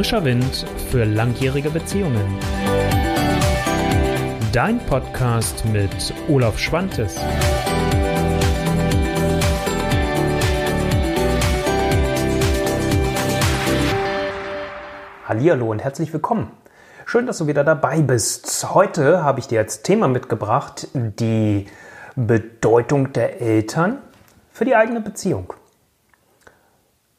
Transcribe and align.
Frischer 0.00 0.24
Wind 0.24 0.64
für 0.90 1.04
langjährige 1.04 1.68
Beziehungen. 1.68 2.24
Dein 4.50 4.78
Podcast 4.86 5.62
mit 5.66 6.14
Olaf 6.26 6.58
Schwantes. 6.58 7.18
Hallihallo 15.26 15.70
und 15.70 15.84
herzlich 15.84 16.10
willkommen. 16.14 16.50
Schön, 17.04 17.26
dass 17.26 17.36
du 17.36 17.46
wieder 17.46 17.62
dabei 17.62 18.00
bist. 18.00 18.72
Heute 18.72 19.22
habe 19.22 19.40
ich 19.40 19.48
dir 19.48 19.58
als 19.58 19.82
Thema 19.82 20.08
mitgebracht 20.08 20.88
die 20.94 21.66
Bedeutung 22.16 23.12
der 23.12 23.42
Eltern 23.42 23.98
für 24.50 24.64
die 24.64 24.74
eigene 24.74 25.02
Beziehung. 25.02 25.52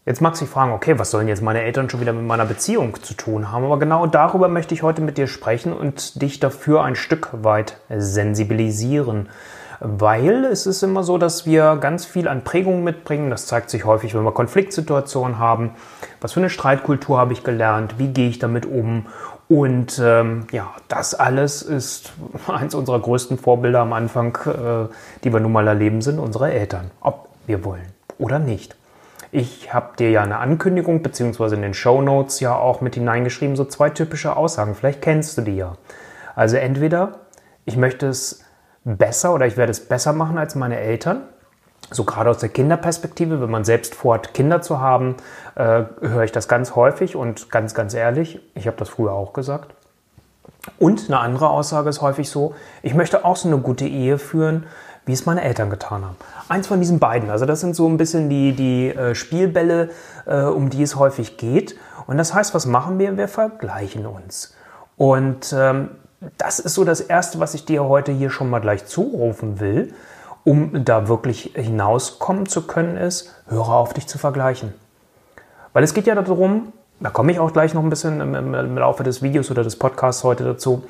Jetzt 0.03 0.19
magst 0.19 0.41
du 0.41 0.45
dich 0.45 0.51
fragen, 0.51 0.71
okay, 0.71 0.97
was 0.97 1.11
sollen 1.11 1.27
jetzt 1.27 1.43
meine 1.43 1.61
Eltern 1.61 1.87
schon 1.87 2.01
wieder 2.01 2.11
mit 2.11 2.25
meiner 2.25 2.45
Beziehung 2.45 2.99
zu 3.03 3.13
tun 3.13 3.51
haben? 3.51 3.65
Aber 3.65 3.77
genau 3.77 4.07
darüber 4.07 4.47
möchte 4.47 4.73
ich 4.73 4.81
heute 4.81 4.99
mit 4.99 5.19
dir 5.19 5.27
sprechen 5.27 5.73
und 5.73 6.19
dich 6.23 6.39
dafür 6.39 6.81
ein 6.81 6.95
Stück 6.95 7.29
weit 7.43 7.77
sensibilisieren. 7.87 9.29
Weil 9.79 10.45
es 10.45 10.65
ist 10.65 10.81
immer 10.81 11.03
so, 11.03 11.19
dass 11.19 11.45
wir 11.45 11.75
ganz 11.75 12.05
viel 12.05 12.27
an 12.27 12.43
Prägungen 12.43 12.83
mitbringen. 12.83 13.29
Das 13.29 13.45
zeigt 13.45 13.69
sich 13.69 13.85
häufig, 13.85 14.15
wenn 14.15 14.23
wir 14.23 14.31
Konfliktsituationen 14.31 15.37
haben. 15.37 15.75
Was 16.19 16.33
für 16.33 16.39
eine 16.39 16.49
Streitkultur 16.49 17.19
habe 17.19 17.33
ich 17.33 17.43
gelernt? 17.43 17.99
Wie 17.99 18.07
gehe 18.07 18.29
ich 18.29 18.39
damit 18.39 18.65
um? 18.65 19.05
Und 19.49 20.01
ähm, 20.03 20.47
ja, 20.51 20.71
das 20.87 21.13
alles 21.13 21.61
ist 21.61 22.13
eins 22.47 22.73
unserer 22.73 22.99
größten 22.99 23.37
Vorbilder 23.37 23.81
am 23.81 23.93
Anfang, 23.93 24.35
äh, 24.47 24.91
die 25.23 25.31
wir 25.31 25.39
nun 25.39 25.51
mal 25.51 25.67
erleben, 25.67 26.01
sind 26.01 26.17
unsere 26.17 26.51
Eltern. 26.51 26.89
Ob 27.01 27.29
wir 27.45 27.63
wollen 27.63 27.85
oder 28.17 28.39
nicht. 28.39 28.80
Ich 29.31 29.73
habe 29.73 29.95
dir 29.97 30.11
ja 30.11 30.23
eine 30.23 30.39
Ankündigung 30.39 31.01
beziehungsweise 31.03 31.55
in 31.55 31.61
den 31.61 31.73
Show 31.73 32.01
Notes 32.01 32.41
ja 32.41 32.55
auch 32.55 32.81
mit 32.81 32.95
hineingeschrieben, 32.95 33.55
so 33.55 33.63
zwei 33.63 33.89
typische 33.89 34.35
Aussagen. 34.35 34.75
Vielleicht 34.75 35.01
kennst 35.01 35.37
du 35.37 35.41
die 35.41 35.55
ja. 35.55 35.77
Also 36.35 36.57
entweder 36.57 37.19
ich 37.65 37.77
möchte 37.77 38.07
es 38.07 38.43
besser 38.83 39.33
oder 39.33 39.45
ich 39.45 39.57
werde 39.57 39.71
es 39.71 39.87
besser 39.87 40.13
machen 40.13 40.37
als 40.37 40.55
meine 40.55 40.79
Eltern. 40.79 41.21
So 41.91 42.03
gerade 42.03 42.29
aus 42.29 42.39
der 42.39 42.49
Kinderperspektive, 42.49 43.41
wenn 43.41 43.49
man 43.49 43.63
selbst 43.63 43.95
vorhat, 43.95 44.33
Kinder 44.33 44.61
zu 44.61 44.79
haben, 44.79 45.15
äh, 45.55 45.83
höre 46.01 46.23
ich 46.23 46.31
das 46.31 46.47
ganz 46.47 46.75
häufig 46.75 47.15
und 47.15 47.49
ganz, 47.49 47.73
ganz 47.73 47.93
ehrlich, 47.93 48.39
ich 48.55 48.67
habe 48.67 48.77
das 48.77 48.89
früher 48.89 49.11
auch 49.11 49.33
gesagt. 49.33 49.73
Und 50.77 51.05
eine 51.07 51.19
andere 51.19 51.49
Aussage 51.49 51.89
ist 51.89 52.01
häufig 52.01 52.29
so, 52.29 52.53
ich 52.81 52.93
möchte 52.93 53.25
auch 53.25 53.35
so 53.35 53.47
eine 53.47 53.57
gute 53.57 53.85
Ehe 53.85 54.17
führen, 54.17 54.65
wie 55.11 55.13
es 55.13 55.25
meine 55.25 55.43
Eltern 55.43 55.69
getan 55.69 56.05
haben. 56.05 56.15
Eins 56.47 56.67
von 56.67 56.79
diesen 56.79 56.97
beiden. 56.97 57.29
Also 57.29 57.45
das 57.45 57.59
sind 57.59 57.75
so 57.75 57.85
ein 57.85 57.97
bisschen 57.97 58.29
die, 58.29 58.53
die 58.53 58.87
äh, 58.95 59.13
Spielbälle, 59.13 59.89
äh, 60.25 60.43
um 60.43 60.69
die 60.69 60.81
es 60.81 60.95
häufig 60.95 61.35
geht. 61.35 61.75
Und 62.07 62.17
das 62.17 62.33
heißt, 62.33 62.53
was 62.53 62.65
machen 62.65 62.97
wir? 62.97 63.17
Wir 63.17 63.27
vergleichen 63.27 64.05
uns. 64.05 64.55
Und 64.95 65.53
ähm, 65.53 65.89
das 66.37 66.59
ist 66.59 66.75
so 66.75 66.85
das 66.85 67.01
Erste, 67.01 67.41
was 67.41 67.55
ich 67.55 67.65
dir 67.65 67.83
heute 67.83 68.13
hier 68.13 68.29
schon 68.29 68.49
mal 68.49 68.59
gleich 68.59 68.85
zurufen 68.85 69.59
will, 69.59 69.93
um 70.45 70.85
da 70.85 71.09
wirklich 71.09 71.51
hinauskommen 71.55 72.45
zu 72.45 72.65
können, 72.65 72.95
ist, 72.95 73.35
höre 73.49 73.67
auf, 73.67 73.93
dich 73.93 74.07
zu 74.07 74.17
vergleichen. 74.17 74.73
Weil 75.73 75.83
es 75.83 75.93
geht 75.93 76.07
ja 76.07 76.15
darum, 76.15 76.71
da 77.01 77.09
komme 77.09 77.33
ich 77.33 77.39
auch 77.39 77.51
gleich 77.51 77.73
noch 77.73 77.83
ein 77.83 77.89
bisschen 77.89 78.21
im, 78.21 78.53
im, 78.53 78.77
Laufe 78.77 79.03
des 79.03 79.21
Videos 79.21 79.51
oder 79.51 79.65
des 79.65 79.75
Podcasts 79.75 80.23
heute 80.23 80.45
dazu, 80.45 80.83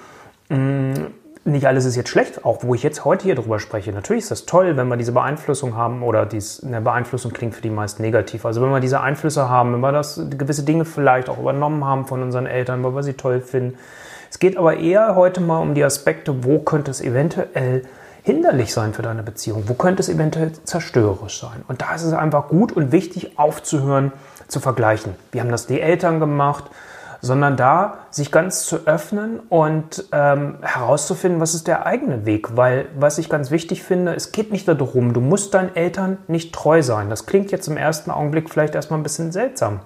mh, 0.50 0.58
mm, 0.58 1.08
nicht 1.44 1.66
alles 1.66 1.86
ist 1.86 1.96
jetzt 1.96 2.10
schlecht, 2.10 2.46
auch 2.46 2.64
wo 2.64 2.76
ich 2.76 2.84
jetzt 2.84 3.04
heute 3.04 3.24
hier 3.24 3.36
drüber 3.36 3.60
spreche. 3.60 3.92
Natürlich 3.92 4.24
ist 4.24 4.32
das 4.32 4.46
toll, 4.46 4.78
wenn 4.78 4.88
wir 4.88 4.98
diese 4.98 5.12
Beeinflussung 5.12 5.76
haben 5.76 6.04
oder 6.04 6.26
dies, 6.26 6.64
eine 6.64 6.82
Beeinflussung 6.82 7.34
klingt 7.34 7.56
für 7.56 7.62
die 7.62 7.72
meisten 7.72 8.04
negativ. 8.04 8.46
Also 8.46 8.62
wenn 8.62 8.70
wir 8.70 8.80
diese 8.80 9.02
Einflüsse 9.02 9.50
haben, 9.50 9.74
wenn 9.74 9.80
wir 9.80 9.92
das, 9.92 10.22
gewisse 10.30 10.64
Dinge 10.64 10.86
vielleicht 10.86 11.30
auch 11.30 11.40
übernommen 11.40 11.84
haben 11.84 12.06
von 12.06 12.22
unseren 12.22 12.46
Eltern, 12.46 12.84
weil 12.84 12.94
wir 12.94 13.04
sie 13.04 13.14
toll 13.14 13.42
finden. 13.42 13.78
Es 14.30 14.38
geht 14.38 14.56
aber 14.56 14.78
eher 14.78 15.16
heute 15.16 15.42
mal 15.42 15.60
um 15.60 15.74
die 15.74 15.84
Aspekte, 15.84 16.44
wo 16.44 16.60
könnte 16.60 16.92
es 16.92 17.02
eventuell 17.02 17.84
hinderlich 18.24 18.72
sein 18.72 18.94
für 18.94 19.02
deine 19.02 19.24
Beziehung? 19.24 19.64
Wo 19.66 19.74
könnte 19.74 20.02
es 20.02 20.10
eventuell 20.10 20.52
zerstörerisch 20.52 21.40
sein? 21.40 21.64
Und 21.68 21.82
da 21.82 21.96
ist 21.96 22.04
es 22.04 22.14
einfach 22.14 22.50
gut 22.50 22.72
und 22.72 22.92
wichtig 22.92 23.40
aufzuhören, 23.40 24.12
zu 24.48 24.60
vergleichen. 24.60 25.16
Wie 25.32 25.40
haben 25.40 25.50
das 25.50 25.66
die 25.66 25.82
Eltern 25.82 26.20
gemacht? 26.20 26.66
Sondern 27.22 27.56
da 27.56 28.00
sich 28.10 28.32
ganz 28.32 28.64
zu 28.64 28.88
öffnen 28.88 29.40
und 29.50 30.06
ähm, 30.12 30.56
herauszufinden, 30.62 31.40
was 31.40 31.54
ist 31.54 31.68
der 31.68 31.86
eigene 31.86 32.26
Weg. 32.26 32.58
Weil 32.58 32.88
was 32.98 33.18
ich 33.20 33.30
ganz 33.30 33.52
wichtig 33.52 33.84
finde, 33.84 34.14
es 34.16 34.32
geht 34.32 34.52
nicht 34.52 34.68
darum, 34.68 35.14
du 35.14 35.22
musst 35.22 35.54
deinen 35.54 35.76
Eltern 35.76 36.18
nicht 36.28 36.54
treu 36.54 36.82
sein. 36.82 37.10
Das 37.10 37.28
klingt 37.28 37.52
jetzt 37.52 37.68
im 37.68 37.78
ersten 37.78 38.10
Augenblick 38.12 38.50
vielleicht 38.50 38.76
erstmal 38.76 39.00
ein 39.00 39.04
bisschen 39.04 39.32
seltsam. 39.32 39.82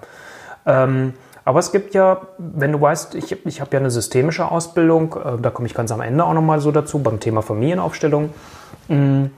Ähm, 0.64 1.12
aber 1.44 1.60
es 1.60 1.70
gibt 1.70 1.94
ja, 1.94 2.22
wenn 2.38 2.72
du 2.72 2.80
weißt, 2.80 3.14
ich, 3.14 3.46
ich 3.46 3.60
habe 3.60 3.70
ja 3.72 3.78
eine 3.78 3.90
systemische 3.90 4.50
Ausbildung, 4.50 5.14
äh, 5.14 5.40
da 5.40 5.50
komme 5.50 5.66
ich 5.66 5.74
ganz 5.74 5.92
am 5.92 6.00
Ende 6.00 6.24
auch 6.24 6.34
nochmal 6.34 6.60
so 6.60 6.72
dazu, 6.72 6.98
beim 6.98 7.20
Thema 7.20 7.42
Familienaufstellung. 7.42 8.30
Mh, 8.88 8.96
mm, 8.96 9.30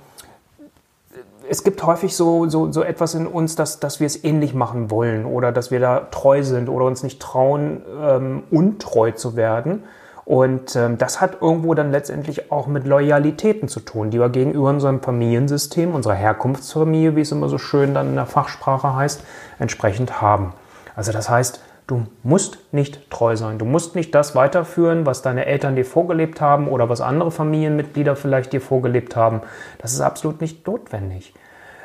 es 1.49 1.65
gibt 1.65 1.83
häufig 1.85 2.15
so, 2.15 2.49
so, 2.49 2.71
so 2.71 2.83
etwas 2.83 3.15
in 3.15 3.27
uns, 3.27 3.57
dass, 3.57 3.81
dass 3.81 4.01
wir 4.01 4.07
es 4.07 4.23
ähnlich 4.25 4.55
machen 4.55 4.91
wollen 4.91 5.25
oder 5.25 5.53
dass 5.53 5.71
wir 5.71 5.81
da 5.81 6.01
treu 6.11 6.43
sind 6.43 6.69
oder 6.69 6.85
uns 6.85 7.03
nicht 7.03 7.21
trauen, 7.21 7.83
ähm, 8.01 8.43
untreu 8.51 9.13
zu 9.13 9.37
werden. 9.37 9.85
Und 10.25 10.77
ähm, 10.77 10.99
das 10.99 11.23
hat 11.23 11.39
irgendwo 11.41 11.73
dann 11.73 11.91
letztendlich 11.91 12.53
auch 12.53 12.67
mit 12.67 12.87
Loyalitäten 12.87 13.67
zu 13.67 13.81
tun, 13.81 14.11
die 14.11 14.21
wir 14.21 14.29
gegenüber 14.29 14.69
unserem 14.69 15.01
Familiensystem, 15.01 15.95
unserer 15.95 16.15
Herkunftsfamilie, 16.15 17.17
wie 17.17 17.23
es 17.23 17.33
immer 17.33 17.49
so 17.49 17.57
schön 17.57 17.95
dann 17.95 18.09
in 18.09 18.15
der 18.15 18.27
Fachsprache 18.27 18.95
heißt, 18.95 19.23
entsprechend 19.59 20.21
haben. 20.21 20.53
Also 20.95 21.13
das 21.13 21.31
heißt, 21.31 21.63
du 21.89 22.07
musst 22.23 22.73
nicht 22.73 23.11
treu 23.11 23.35
sein. 23.35 23.59
Du 23.59 23.65
musst 23.65 23.97
nicht 23.97 24.15
das 24.15 24.37
weiterführen, 24.37 25.07
was 25.07 25.23
deine 25.23 25.47
Eltern 25.47 25.75
dir 25.75 25.85
vorgelebt 25.85 26.41
haben 26.41 26.69
oder 26.69 26.89
was 26.89 27.01
andere 27.01 27.33
Familienmitglieder 27.33 28.15
vielleicht 28.15 28.53
dir 28.53 28.61
vorgelebt 28.61 29.17
haben. 29.17 29.41
Das 29.79 29.93
ist 29.93 30.01
absolut 30.01 30.41
nicht 30.41 30.65
notwendig. 30.67 31.35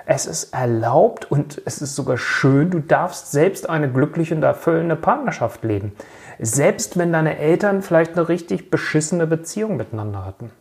Es 0.05 0.25
ist 0.25 0.53
erlaubt 0.53 1.31
und 1.31 1.61
es 1.65 1.81
ist 1.81 1.95
sogar 1.95 2.17
schön, 2.17 2.69
du 2.69 2.79
darfst 2.79 3.31
selbst 3.31 3.69
eine 3.69 3.89
glückliche 3.89 4.35
und 4.35 4.43
erfüllende 4.43 4.97
Partnerschaft 4.97 5.63
leben. 5.63 5.93
Selbst 6.39 6.97
wenn 6.97 7.13
deine 7.13 7.37
Eltern 7.37 7.81
vielleicht 7.81 8.17
eine 8.17 8.27
richtig 8.27 8.69
beschissene 8.69 9.25
Beziehung 9.25 9.77
miteinander 9.77 10.25
hatten. 10.25 10.51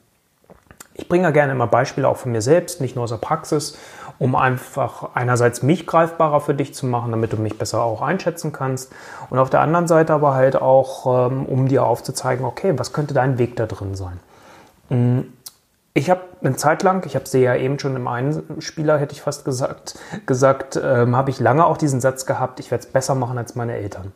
Ich 0.94 1.08
bringe 1.08 1.24
ja 1.24 1.30
gerne 1.30 1.52
immer 1.52 1.66
Beispiele 1.66 2.06
auch 2.06 2.16
von 2.16 2.32
mir 2.32 2.42
selbst, 2.42 2.80
nicht 2.80 2.96
nur 2.96 3.04
aus 3.04 3.10
der 3.10 3.16
Praxis, 3.16 3.78
um 4.18 4.36
einfach 4.36 5.10
einerseits 5.14 5.62
mich 5.62 5.86
greifbarer 5.86 6.40
für 6.40 6.54
dich 6.54 6.74
zu 6.74 6.86
machen, 6.86 7.10
damit 7.10 7.32
du 7.32 7.36
mich 7.36 7.58
besser 7.58 7.82
auch 7.82 8.02
einschätzen 8.02 8.52
kannst. 8.52 8.92
Und 9.30 9.38
auf 9.38 9.50
der 9.50 9.60
anderen 9.60 9.88
Seite 9.88 10.12
aber 10.12 10.34
halt 10.34 10.56
auch, 10.56 11.30
ähm, 11.30 11.46
um 11.46 11.66
dir 11.66 11.84
aufzuzeigen, 11.84 12.44
okay, 12.44 12.74
was 12.76 12.92
könnte 12.92 13.14
dein 13.14 13.38
Weg 13.38 13.56
da 13.56 13.66
drin 13.66 13.94
sein. 13.94 14.20
Mm, 14.90 15.20
ich 15.94 16.08
habe 16.08 16.20
eine 16.42 16.56
Zeit 16.56 16.82
lang, 16.82 17.04
ich 17.06 17.14
habe 17.16 17.24
dir 17.26 17.40
ja 17.40 17.54
eben 17.56 17.78
schon 17.78 17.96
im 17.96 18.08
einen 18.08 18.60
Spieler, 18.60 18.98
hätte 18.98 19.12
ich 19.12 19.22
fast 19.22 19.44
gesagt, 19.44 19.98
gesagt, 20.24 20.80
ähm, 20.82 21.16
habe 21.16 21.30
ich 21.30 21.38
lange 21.38 21.66
auch 21.66 21.76
diesen 21.76 22.00
Satz 22.00 22.24
gehabt, 22.24 22.60
ich 22.60 22.70
werde 22.70 22.84
es 22.84 22.90
besser 22.90 23.14
machen 23.14 23.36
als 23.36 23.54
meine 23.56 23.74
Eltern. 23.74 24.12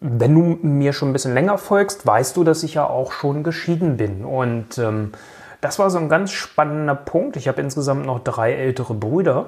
Wenn 0.00 0.34
du 0.34 0.58
mir 0.66 0.92
schon 0.92 1.10
ein 1.10 1.12
bisschen 1.12 1.34
länger 1.34 1.58
folgst, 1.58 2.06
weißt 2.06 2.36
du, 2.36 2.44
dass 2.44 2.62
ich 2.62 2.74
ja 2.74 2.86
auch 2.86 3.12
schon 3.12 3.42
geschieden 3.42 3.96
bin. 3.96 4.24
Und 4.24 4.78
ähm, 4.78 5.12
das 5.60 5.78
war 5.78 5.90
so 5.90 5.98
ein 5.98 6.08
ganz 6.08 6.30
spannender 6.30 6.94
Punkt. 6.94 7.36
Ich 7.36 7.48
habe 7.48 7.60
insgesamt 7.60 8.06
noch 8.06 8.20
drei 8.20 8.52
ältere 8.52 8.94
Brüder. 8.94 9.46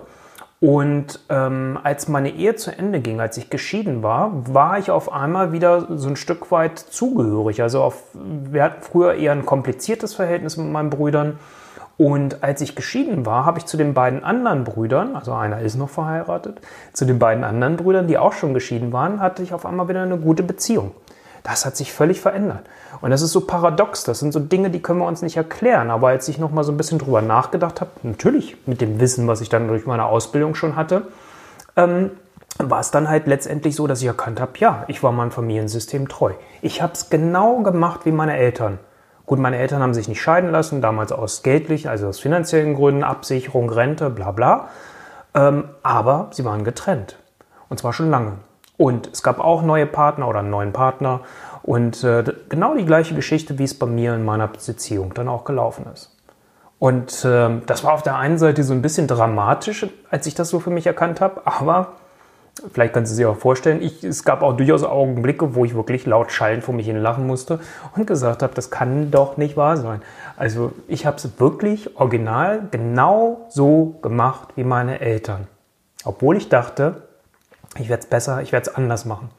Und 0.60 1.21
ähm, 1.31 1.78
als 1.82 2.06
meine 2.09 2.31
Ehe 2.31 2.54
zu 2.54 2.71
Ende 2.71 3.00
ging, 3.00 3.19
als 3.19 3.38
ich 3.38 3.48
geschieden 3.48 4.03
war, 4.03 4.31
war 4.47 4.78
ich 4.78 4.91
auf 4.91 5.10
einmal 5.10 5.53
wieder 5.53 5.87
so 5.97 6.09
ein 6.09 6.16
Stück 6.16 6.50
weit 6.50 6.78
zugehörig. 6.78 7.62
Also 7.62 7.82
auf, 7.82 8.03
wir 8.12 8.62
hatten 8.62 8.82
früher 8.82 9.15
eher 9.15 9.32
ein 9.32 9.47
kompliziertes 9.47 10.15
Verhältnis 10.15 10.59
mit 10.59 10.71
meinen 10.71 10.91
Brüdern. 10.91 11.38
Und 11.97 12.42
als 12.42 12.60
ich 12.60 12.77
geschieden 12.77 13.25
war, 13.25 13.47
habe 13.47 13.59
ich 13.59 13.66
zu 13.66 13.77
den 13.77 13.94
beiden 13.94 14.22
anderen 14.25 14.65
Brüdern, 14.65 15.16
also 15.16 15.32
einer 15.32 15.60
ist 15.60 15.77
noch 15.77 15.91
verheiratet, 15.91 16.60
zu 16.94 17.04
den 17.04 17.19
beiden 17.19 17.44
anderen 17.44 17.77
Brüdern, 17.77 18.06
die 18.06 18.16
auch 18.16 18.32
schon 18.32 18.54
geschieden 18.54 18.92
waren, 18.92 19.21
hatte 19.21 19.42
ich 19.42 19.53
auf 19.53 19.66
einmal 19.66 19.89
wieder 19.89 20.03
eine 20.03 20.16
gute 20.16 20.42
Beziehung. 20.42 20.92
Das 21.42 21.65
hat 21.65 21.77
sich 21.77 21.92
völlig 21.92 22.21
verändert. 22.21 22.65
Und 23.01 23.10
das 23.10 23.22
ist 23.22 23.33
so 23.33 23.42
paradox. 23.42 24.04
Das 24.04 24.19
sind 24.19 24.33
so 24.33 24.41
Dinge, 24.41 24.71
die 24.71 24.81
können 24.81 24.98
wir 24.98 25.07
uns 25.07 25.22
nicht 25.22 25.37
erklären. 25.37 25.91
Aber 25.91 26.09
als 26.09 26.28
ich 26.28 26.39
noch 26.39 26.51
mal 26.51 26.65
so 26.65 26.72
ein 26.72 26.77
bisschen 26.77 26.98
drüber 26.98 27.22
nachgedacht 27.22 27.81
habe, 27.81 27.91
natürlich 28.03 28.57
mit 28.66 28.81
dem 28.81 29.01
Wissen, 29.01 29.27
was 29.27 29.41
ich 29.41 29.48
dann 29.48 29.69
durch 29.69 29.87
meine 29.87 30.04
Ausbildung 30.04 30.54
schon 30.54 30.77
hatte, 30.77 31.03
ähm, 31.77 32.10
war 32.59 32.81
es 32.81 32.91
dann 32.91 33.09
halt 33.09 33.27
letztendlich 33.27 33.75
so, 33.75 33.87
dass 33.87 34.01
ich 34.01 34.07
erkannt 34.07 34.41
habe, 34.41 34.53
ja, 34.57 34.84
ich 34.89 35.03
war 35.03 35.13
meinem 35.13 35.31
Familiensystem 35.31 36.09
treu. 36.09 36.33
Ich 36.60 36.83
habe 36.83 36.92
es 36.92 37.09
genau 37.09 37.63
gemacht 37.63 38.01
wie 38.04 38.13
meine 38.13 38.37
Eltern. 38.37 38.78
Gut, 39.25 39.39
meine 39.39 39.59
Eltern 39.59 39.81
haben 39.81 39.95
sich 39.95 40.09
nicht 40.09 40.21
scheiden 40.21 40.51
lassen, 40.51 40.83
damals 40.83 41.13
aus 41.13 41.42
geldlich, 41.42 41.89
also 41.89 42.09
aus 42.09 42.19
finanziellen 42.19 42.75
Gründen, 42.75 43.04
Absicherung, 43.04 43.71
Rente, 43.71 44.10
bla 44.10 44.33
bla. 44.33 44.69
Ähm, 45.34 45.65
aber 45.83 46.28
sie 46.33 46.45
waren 46.45 46.65
getrennt. 46.65 47.16
Und 47.69 47.78
zwar 47.78 47.92
schon 47.92 48.10
lange. 48.10 48.33
Und 48.80 49.10
es 49.12 49.22
gab 49.22 49.41
auch 49.41 49.60
neue 49.60 49.84
Partner 49.84 50.27
oder 50.27 50.38
einen 50.38 50.48
neuen 50.48 50.72
Partner. 50.72 51.21
Und 51.62 52.03
äh, 52.03 52.24
genau 52.48 52.74
die 52.74 52.86
gleiche 52.86 53.15
Geschichte, 53.15 53.59
wie 53.59 53.65
es 53.65 53.78
bei 53.78 53.84
mir 53.84 54.15
in 54.15 54.24
meiner 54.24 54.48
Beziehung 54.48 55.12
dann 55.12 55.28
auch 55.28 55.44
gelaufen 55.44 55.84
ist. 55.92 56.16
Und 56.78 57.22
äh, 57.27 57.60
das 57.66 57.84
war 57.84 57.92
auf 57.92 58.03
der 58.03 58.16
einen 58.16 58.38
Seite 58.38 58.65
so 58.65 58.72
ein 58.72 58.80
bisschen 58.80 59.06
dramatisch, 59.06 59.86
als 60.09 60.27
ich 60.27 60.34
das 60.34 60.48
so 60.48 60.60
für 60.60 60.71
mich 60.71 60.86
erkannt 60.86 61.21
habe, 61.21 61.42
aber 61.44 61.88
Vielleicht 62.72 62.92
kannst 62.92 63.12
du 63.12 63.16
dir 63.16 63.30
auch 63.30 63.36
vorstellen, 63.36 63.80
ich, 63.80 64.04
es 64.04 64.24
gab 64.24 64.42
auch 64.42 64.54
durchaus 64.54 64.82
Augenblicke, 64.82 65.54
wo 65.54 65.65
ich 65.65 65.74
wirklich 65.74 66.04
laut 66.04 66.30
schallend 66.30 66.65
vor 66.65 66.74
mich 66.74 66.86
hin 66.86 66.97
lachen 66.97 67.27
musste 67.27 67.60
und 67.97 68.06
gesagt 68.06 68.42
habe, 68.42 68.53
das 68.54 68.71
kann 68.71 69.10
doch 69.10 69.38
nicht 69.38 69.56
wahr 69.56 69.77
sein. 69.78 70.03
Also 70.36 70.72
ich 70.88 71.06
habe 71.06 71.16
es 71.16 71.41
wirklich 71.41 71.97
original 71.97 72.68
genau 72.71 73.47
so 73.48 73.94
gemacht 74.03 74.48
wie 74.56 74.65
meine 74.65 75.00
Eltern. 75.00 75.47
Obwohl 76.04 76.36
ich 76.36 76.48
dachte, 76.50 77.09
ich 77.78 77.88
werde 77.88 78.02
es 78.02 78.08
besser, 78.08 78.42
ich 78.42 78.52
werde 78.52 78.70
es 78.70 78.74
anders 78.76 79.04
machen. 79.04 79.30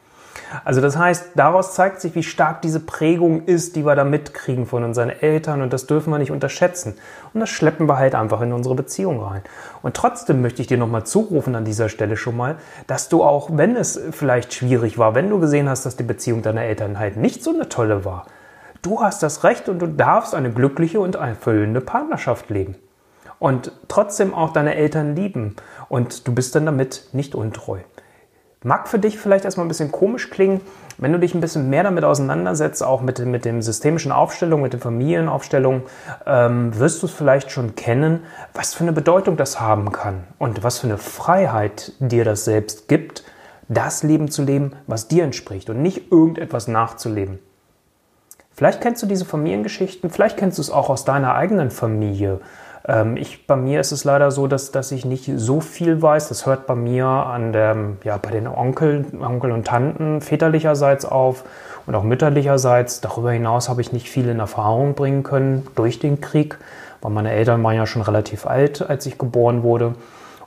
Also 0.64 0.82
das 0.82 0.98
heißt, 0.98 1.32
daraus 1.36 1.74
zeigt 1.74 2.02
sich, 2.02 2.16
wie 2.16 2.24
stark 2.24 2.62
diese 2.62 2.80
Prägung 2.80 3.46
ist, 3.46 3.76
die 3.76 3.86
wir 3.86 3.96
da 3.96 4.04
mitkriegen 4.04 4.66
von 4.66 4.84
unseren 4.84 5.10
Eltern 5.10 5.62
und 5.62 5.72
das 5.72 5.88
dürfen 5.88 6.12
wir 6.12 6.18
nicht 6.18 6.32
unterschätzen. 6.32 6.96
Und 7.34 7.40
das 7.40 7.50
schleppen 7.50 7.88
wir 7.88 7.98
halt 7.98 8.16
einfach 8.16 8.42
in 8.42 8.52
unsere 8.52 8.76
Beziehung 8.76 9.22
rein. 9.22 9.42
Und 9.82 9.96
trotzdem 9.96 10.42
möchte 10.42 10.62
ich 10.62 10.68
dir 10.68 10.78
nochmal 10.78 11.06
zurufen 11.06 11.56
an 11.56 11.66
dieser 11.66 11.90
Stelle 11.90 12.18
schon 12.18 12.36
mal, 12.38 12.56
dass 12.88 13.10
du 13.10 13.24
auch, 13.24 13.50
wenn 13.54 13.76
es 13.76 14.00
vielleicht 14.12 14.54
schwierig 14.54 14.98
war, 14.98 15.16
wenn 15.16 15.30
du 15.30 15.40
gesehen 15.40 15.70
hast, 15.70 15.86
dass 15.86 15.96
die 15.96 16.04
Beziehung 16.04 16.42
deiner 16.42 16.64
Eltern 16.64 17.00
halt 17.00 17.18
nicht 17.18 17.44
so 17.44 17.54
eine 17.54 17.70
tolle 17.70 18.04
war, 18.04 18.26
du 18.82 19.02
hast 19.02 19.24
das 19.24 19.44
Recht 19.44 19.70
und 19.70 19.80
du 19.80 19.88
darfst 19.88 20.36
eine 20.36 20.52
glückliche 20.52 21.00
und 21.00 21.16
erfüllende 21.16 21.82
Partnerschaft 21.82 22.50
leben. 22.50 22.76
Und 23.40 23.72
trotzdem 23.88 24.36
auch 24.36 24.54
deine 24.54 24.76
Eltern 24.76 25.16
lieben. 25.16 25.56
Und 25.90 26.28
du 26.28 26.36
bist 26.36 26.54
dann 26.54 26.68
damit 26.68 27.10
nicht 27.12 27.34
untreu. 27.34 27.80
Mag 28.64 28.88
für 28.88 29.00
dich 29.00 29.18
vielleicht 29.18 29.44
erstmal 29.44 29.66
ein 29.66 29.70
bisschen 29.70 29.92
komisch 29.92 30.30
klingen, 30.30 30.62
wenn 31.00 31.12
du 31.12 31.18
dich 31.18 31.34
ein 31.34 31.42
bisschen 31.42 31.72
mehr 31.72 31.82
damit 31.82 32.04
auseinandersetzt, 32.04 32.84
auch 32.84 33.02
mit, 33.02 33.18
mit 33.26 33.44
dem 33.44 33.64
systemischen 33.64 34.12
Aufstellung, 34.12 34.62
mit 34.62 34.74
den 34.74 34.80
Familienaufstellungen, 34.80 35.82
ähm, 36.28 36.78
wirst 36.78 37.02
du 37.02 37.08
es 37.08 37.12
vielleicht 37.12 37.50
schon 37.50 37.76
kennen, 37.76 38.20
was 38.54 38.76
für 38.76 38.84
eine 38.84 38.94
Bedeutung 38.94 39.36
das 39.36 39.60
haben 39.60 39.92
kann 39.92 40.26
und 40.38 40.64
was 40.64 40.78
für 40.78 40.86
eine 40.86 41.00
Freiheit 41.00 41.94
dir 41.98 42.24
das 42.24 42.46
selbst 42.46 42.88
gibt, 42.88 43.24
das 43.68 44.04
Leben 44.04 44.30
zu 44.30 44.44
leben, 44.44 44.74
was 44.86 45.08
dir 45.08 45.24
entspricht 45.24 45.72
und 45.72 45.82
nicht 45.82 46.12
irgendetwas 46.12 46.68
nachzuleben. 46.68 47.40
Vielleicht 48.54 48.82
kennst 48.82 49.02
du 49.02 49.08
diese 49.08 49.26
Familiengeschichten, 49.26 50.12
vielleicht 50.12 50.38
kennst 50.38 50.60
du 50.60 50.62
es 50.62 50.70
auch 50.70 50.90
aus 50.90 51.04
deiner 51.04 51.34
eigenen 51.34 51.72
Familie. 51.72 52.42
Ähm, 52.88 53.18
ich, 53.18 53.48
bei 53.48 53.56
mir 53.56 53.80
ist 53.80 53.92
es 53.92 54.04
leider 54.04 54.32
so, 54.32 54.48
dass, 54.48 54.72
dass 54.72 54.92
ich 54.92 55.06
nicht 55.06 55.30
so 55.36 55.62
viel 55.62 56.02
weiß. 56.02 56.30
Das 56.30 56.46
hört 56.46 56.68
bei 56.68 56.76
mir 56.76 57.06
an 57.06 57.54
der, 57.54 57.76
ja, 58.04 58.18
bei 58.18 58.32
den 58.32 58.48
Onkel, 58.48 59.06
Onkel 59.20 59.52
und 59.52 59.68
Tanten 59.68 60.22
väterlicherseits 60.22 61.06
auf 61.06 61.44
und 61.86 61.96
auch 61.96 62.04
mütterlicherseits. 62.04 63.02
Darüber 63.02 63.32
hinaus 63.32 63.70
habe 63.70 63.82
ich 63.82 63.92
nicht 63.92 64.10
viel 64.10 64.28
in 64.30 64.40
Erfahrung 64.40 64.94
bringen 64.94 65.24
können 65.24 65.68
durch 65.76 66.00
den 66.00 66.22
Krieg, 66.22 66.58
weil 67.02 67.12
meine 67.12 67.32
Eltern 67.32 67.64
waren 67.64 67.76
ja 67.76 67.86
schon 67.86 68.02
relativ 68.02 68.46
alt, 68.46 68.88
als 68.88 69.06
ich 69.06 69.18
geboren 69.18 69.64
wurde 69.64 69.96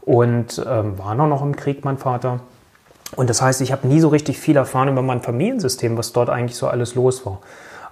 und 0.03 0.65
ähm, 0.69 0.99
waren 0.99 1.21
auch 1.21 1.29
noch 1.29 1.43
im 1.43 1.57
Krieg, 1.57 1.85
mein 1.85 1.99
Vater. 1.99 2.41
Und 3.17 3.31
das 3.31 3.41
heißt, 3.41 3.61
ich 3.61 3.71
habe 3.71 3.87
nie 3.87 4.01
so 4.01 4.09
richtig 4.09 4.39
viel 4.39 4.57
erfahren 4.57 4.89
über 4.89 5.03
mein 5.03 5.21
Familiensystem, 5.21 5.97
was 5.97 6.13
dort 6.13 6.31
eigentlich 6.31 6.57
so 6.57 6.67
alles 6.67 6.95
los 6.95 7.25
war. 7.25 7.39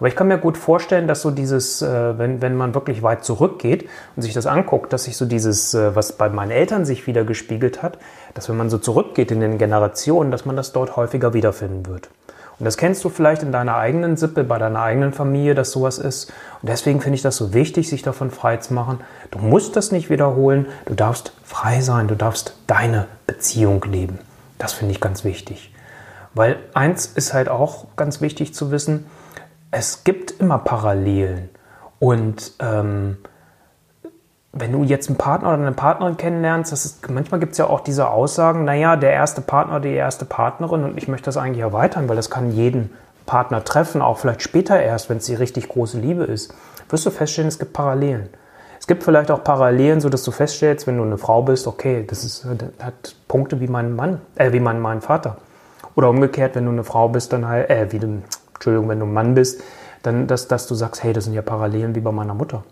Aber 0.02 0.08
ich 0.08 0.16
kann 0.16 0.26
mir 0.26 0.38
gut 0.38 0.58
vorstellen, 0.58 1.06
dass 1.06 1.22
so 1.22 1.30
dieses, 1.30 1.80
äh, 1.80 2.18
wenn, 2.18 2.42
wenn 2.42 2.56
man 2.56 2.74
wirklich 2.74 3.04
weit 3.04 3.24
zurückgeht 3.24 3.88
und 4.16 4.22
sich 4.22 4.34
das 4.34 4.46
anguckt, 4.46 4.92
dass 4.92 5.04
sich 5.04 5.16
so 5.16 5.26
dieses, 5.26 5.74
äh, 5.74 5.94
was 5.94 6.14
bei 6.14 6.28
meinen 6.28 6.50
Eltern 6.50 6.84
sich 6.84 7.06
wieder 7.06 7.22
gespiegelt 7.22 7.84
hat, 7.84 7.98
dass 8.34 8.48
wenn 8.48 8.56
man 8.56 8.68
so 8.68 8.78
zurückgeht 8.78 9.30
in 9.30 9.38
den 9.38 9.58
Generationen, 9.58 10.32
dass 10.32 10.44
man 10.44 10.56
das 10.56 10.72
dort 10.72 10.96
häufiger 10.96 11.34
wiederfinden 11.34 11.86
wird. 11.86 12.08
Und 12.58 12.64
das 12.64 12.76
kennst 12.76 13.04
du 13.04 13.10
vielleicht 13.10 13.44
in 13.44 13.52
deiner 13.52 13.76
eigenen 13.76 14.16
Sippe, 14.16 14.42
bei 14.42 14.58
deiner 14.58 14.82
eigenen 14.82 15.12
Familie, 15.12 15.54
dass 15.54 15.70
sowas 15.70 15.98
ist. 15.98 16.32
Und 16.62 16.68
deswegen 16.68 17.00
finde 17.00 17.14
ich 17.14 17.22
das 17.22 17.36
so 17.36 17.54
wichtig, 17.54 17.88
sich 17.88 18.02
davon 18.02 18.32
frei 18.32 18.56
zu 18.56 18.74
machen. 18.74 18.98
Du 19.30 19.38
musst 19.38 19.76
das 19.76 19.92
nicht 19.92 20.10
wiederholen. 20.10 20.66
Du 20.84 20.94
darfst 20.94 21.32
frei 21.44 21.80
sein. 21.80 22.08
Du 22.08 22.16
darfst 22.16 22.56
deine 22.66 23.06
Beziehung 23.28 23.84
leben. 23.84 24.18
Das 24.58 24.72
finde 24.72 24.94
ich 24.94 25.00
ganz 25.00 25.22
wichtig. 25.22 25.72
Weil 26.34 26.56
eins 26.74 27.06
ist 27.06 27.32
halt 27.34 27.48
auch 27.48 27.86
ganz 27.94 28.20
wichtig 28.20 28.52
zu 28.52 28.72
wissen, 28.72 29.06
es 29.72 30.04
gibt 30.04 30.30
immer 30.32 30.58
Parallelen. 30.58 31.48
Und 31.98 32.52
ähm, 32.60 33.16
wenn 34.52 34.70
du 34.70 34.84
jetzt 34.84 35.08
einen 35.08 35.16
Partner 35.16 35.48
oder 35.48 35.62
eine 35.62 35.72
Partnerin 35.72 36.16
kennenlernst, 36.16 36.72
ist, 36.72 37.10
manchmal 37.10 37.40
gibt 37.40 37.52
es 37.52 37.58
ja 37.58 37.66
auch 37.66 37.80
diese 37.80 38.10
Aussagen, 38.10 38.64
naja, 38.64 38.96
der 38.96 39.12
erste 39.12 39.40
Partner, 39.40 39.80
die 39.80 39.94
erste 39.94 40.24
Partnerin 40.24 40.84
und 40.84 40.98
ich 40.98 41.08
möchte 41.08 41.24
das 41.24 41.38
eigentlich 41.38 41.62
erweitern, 41.62 42.08
weil 42.08 42.16
das 42.16 42.28
kann 42.28 42.52
jeden 42.52 42.90
Partner 43.24 43.64
treffen, 43.64 44.02
auch 44.02 44.18
vielleicht 44.18 44.42
später 44.42 44.80
erst, 44.80 45.08
wenn 45.08 45.16
es 45.16 45.24
die 45.26 45.34
richtig 45.34 45.68
große 45.68 45.98
Liebe 45.98 46.24
ist, 46.24 46.54
wirst 46.90 47.06
du 47.06 47.10
feststellen, 47.10 47.48
es 47.48 47.58
gibt 47.58 47.72
Parallelen. 47.72 48.28
Es 48.78 48.86
gibt 48.86 49.04
vielleicht 49.04 49.30
auch 49.30 49.42
Parallelen, 49.42 50.00
so 50.00 50.08
dass 50.08 50.24
du 50.24 50.32
feststellst, 50.32 50.86
wenn 50.86 50.98
du 50.98 51.04
eine 51.04 51.16
Frau 51.16 51.42
bist, 51.42 51.66
okay, 51.66 52.04
das, 52.06 52.24
ist, 52.24 52.44
das 52.44 52.84
hat 52.84 53.14
Punkte 53.28 53.60
wie 53.60 53.68
mein 53.68 53.94
Mann, 53.94 54.20
äh, 54.34 54.52
wie 54.52 54.60
mein, 54.60 54.80
mein 54.80 55.00
Vater. 55.00 55.36
Oder 55.94 56.10
umgekehrt, 56.10 56.56
wenn 56.56 56.66
du 56.66 56.72
eine 56.72 56.84
Frau 56.84 57.08
bist, 57.08 57.32
dann 57.32 57.46
halt, 57.46 57.70
äh, 57.70 57.92
wie 57.92 58.00
du, 58.00 58.22
Entschuldigung, 58.62 58.88
wenn 58.90 59.00
du 59.00 59.06
ein 59.06 59.12
Mann 59.12 59.34
bist, 59.34 59.60
dann, 60.04 60.28
dass, 60.28 60.46
dass 60.46 60.68
du 60.68 60.76
sagst, 60.76 61.02
hey, 61.02 61.12
das 61.12 61.24
sind 61.24 61.34
ja 61.34 61.42
Parallelen 61.42 61.96
wie 61.96 62.00
bei 62.00 62.12
meiner 62.12 62.32
Mutter. 62.32 62.62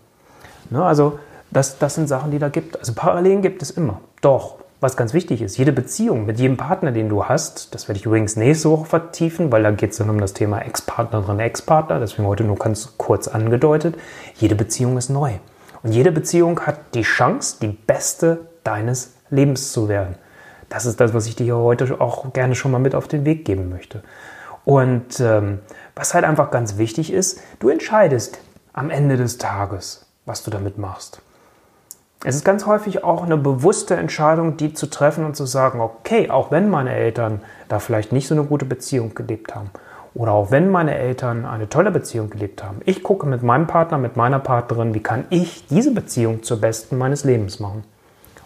Ne? 0.69 0.81
Also 0.81 1.19
das, 1.51 1.79
das 1.79 1.95
sind 1.95 2.07
Sachen, 2.07 2.31
die 2.31 2.39
da 2.39 2.47
gibt. 2.47 2.79
Also 2.79 2.93
Parallelen 2.93 3.41
gibt 3.41 3.61
es 3.61 3.71
immer. 3.71 3.99
Doch, 4.21 4.55
was 4.79 4.95
ganz 4.95 5.13
wichtig 5.13 5.41
ist, 5.41 5.57
jede 5.57 5.73
Beziehung 5.73 6.25
mit 6.25 6.39
jedem 6.39 6.55
Partner, 6.55 6.93
den 6.93 7.09
du 7.09 7.25
hast, 7.25 7.75
das 7.75 7.89
werde 7.89 7.99
ich 7.99 8.05
übrigens 8.05 8.37
nächste 8.37 8.71
Woche 8.71 8.85
vertiefen, 8.85 9.51
weil 9.51 9.63
da 9.63 9.71
geht 9.71 9.91
es 9.91 9.97
dann 9.97 10.09
um 10.09 10.21
das 10.21 10.31
Thema 10.31 10.59
Ex-Partnerin, 10.59 11.39
Ex-Partner, 11.39 11.99
deswegen 11.99 12.25
heute 12.25 12.45
nur 12.45 12.55
ganz 12.55 12.93
kurz 12.97 13.27
angedeutet, 13.27 13.95
jede 14.35 14.55
Beziehung 14.55 14.97
ist 14.97 15.09
neu. 15.09 15.33
Und 15.83 15.91
jede 15.91 16.13
Beziehung 16.13 16.61
hat 16.61 16.95
die 16.95 17.01
Chance, 17.01 17.57
die 17.61 17.67
beste 17.67 18.47
deines 18.63 19.15
Lebens 19.29 19.73
zu 19.73 19.89
werden. 19.89 20.15
Das 20.69 20.85
ist 20.85 21.01
das, 21.01 21.13
was 21.13 21.27
ich 21.27 21.35
dir 21.35 21.57
heute 21.57 21.99
auch 21.99 22.31
gerne 22.31 22.55
schon 22.55 22.71
mal 22.71 22.79
mit 22.79 22.95
auf 22.95 23.09
den 23.09 23.25
Weg 23.25 23.43
geben 23.43 23.67
möchte. 23.69 24.03
Und 24.65 25.19
ähm, 25.19 25.59
was 25.95 26.13
halt 26.13 26.25
einfach 26.25 26.51
ganz 26.51 26.77
wichtig 26.77 27.11
ist, 27.11 27.41
du 27.59 27.69
entscheidest 27.69 28.39
am 28.73 28.89
Ende 28.89 29.17
des 29.17 29.37
Tages, 29.37 30.05
was 30.25 30.43
du 30.43 30.51
damit 30.51 30.77
machst. 30.77 31.21
Es 32.23 32.35
ist 32.35 32.45
ganz 32.45 32.67
häufig 32.67 33.03
auch 33.03 33.23
eine 33.23 33.35
bewusste 33.35 33.95
Entscheidung, 33.95 34.55
die 34.55 34.73
zu 34.73 34.85
treffen 34.87 35.25
und 35.25 35.35
zu 35.35 35.47
sagen, 35.47 35.81
okay, 35.81 36.29
auch 36.29 36.51
wenn 36.51 36.69
meine 36.69 36.93
Eltern 36.93 37.41
da 37.67 37.79
vielleicht 37.79 38.11
nicht 38.11 38.27
so 38.27 38.35
eine 38.35 38.43
gute 38.43 38.65
Beziehung 38.65 39.15
gelebt 39.15 39.55
haben 39.55 39.71
oder 40.13 40.31
auch 40.33 40.51
wenn 40.51 40.69
meine 40.69 40.95
Eltern 40.95 41.45
eine 41.45 41.67
tolle 41.67 41.89
Beziehung 41.89 42.29
gelebt 42.29 42.63
haben, 42.63 42.81
ich 42.85 43.01
gucke 43.01 43.25
mit 43.25 43.41
meinem 43.41 43.65
Partner, 43.65 43.97
mit 43.97 44.17
meiner 44.17 44.37
Partnerin, 44.37 44.93
wie 44.93 45.01
kann 45.01 45.25
ich 45.31 45.65
diese 45.65 45.93
Beziehung 45.93 46.43
zur 46.43 46.61
besten 46.61 46.97
meines 46.97 47.23
Lebens 47.23 47.59
machen. 47.59 47.83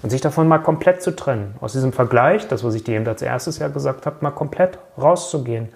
Und 0.01 0.09
sich 0.09 0.21
davon 0.21 0.47
mal 0.47 0.59
komplett 0.59 1.01
zu 1.01 1.15
trennen, 1.15 1.55
aus 1.61 1.73
diesem 1.73 1.91
Vergleich, 1.91 2.47
das, 2.47 2.63
was 2.63 2.75
ich 2.75 2.83
dir 2.83 2.95
eben 2.95 3.07
als 3.07 3.23
erstes 3.23 3.59
ja 3.59 3.69
gesagt 3.69 4.05
habe, 4.05 4.17
mal 4.21 4.31
komplett 4.31 4.77
rauszugehen 4.97 5.69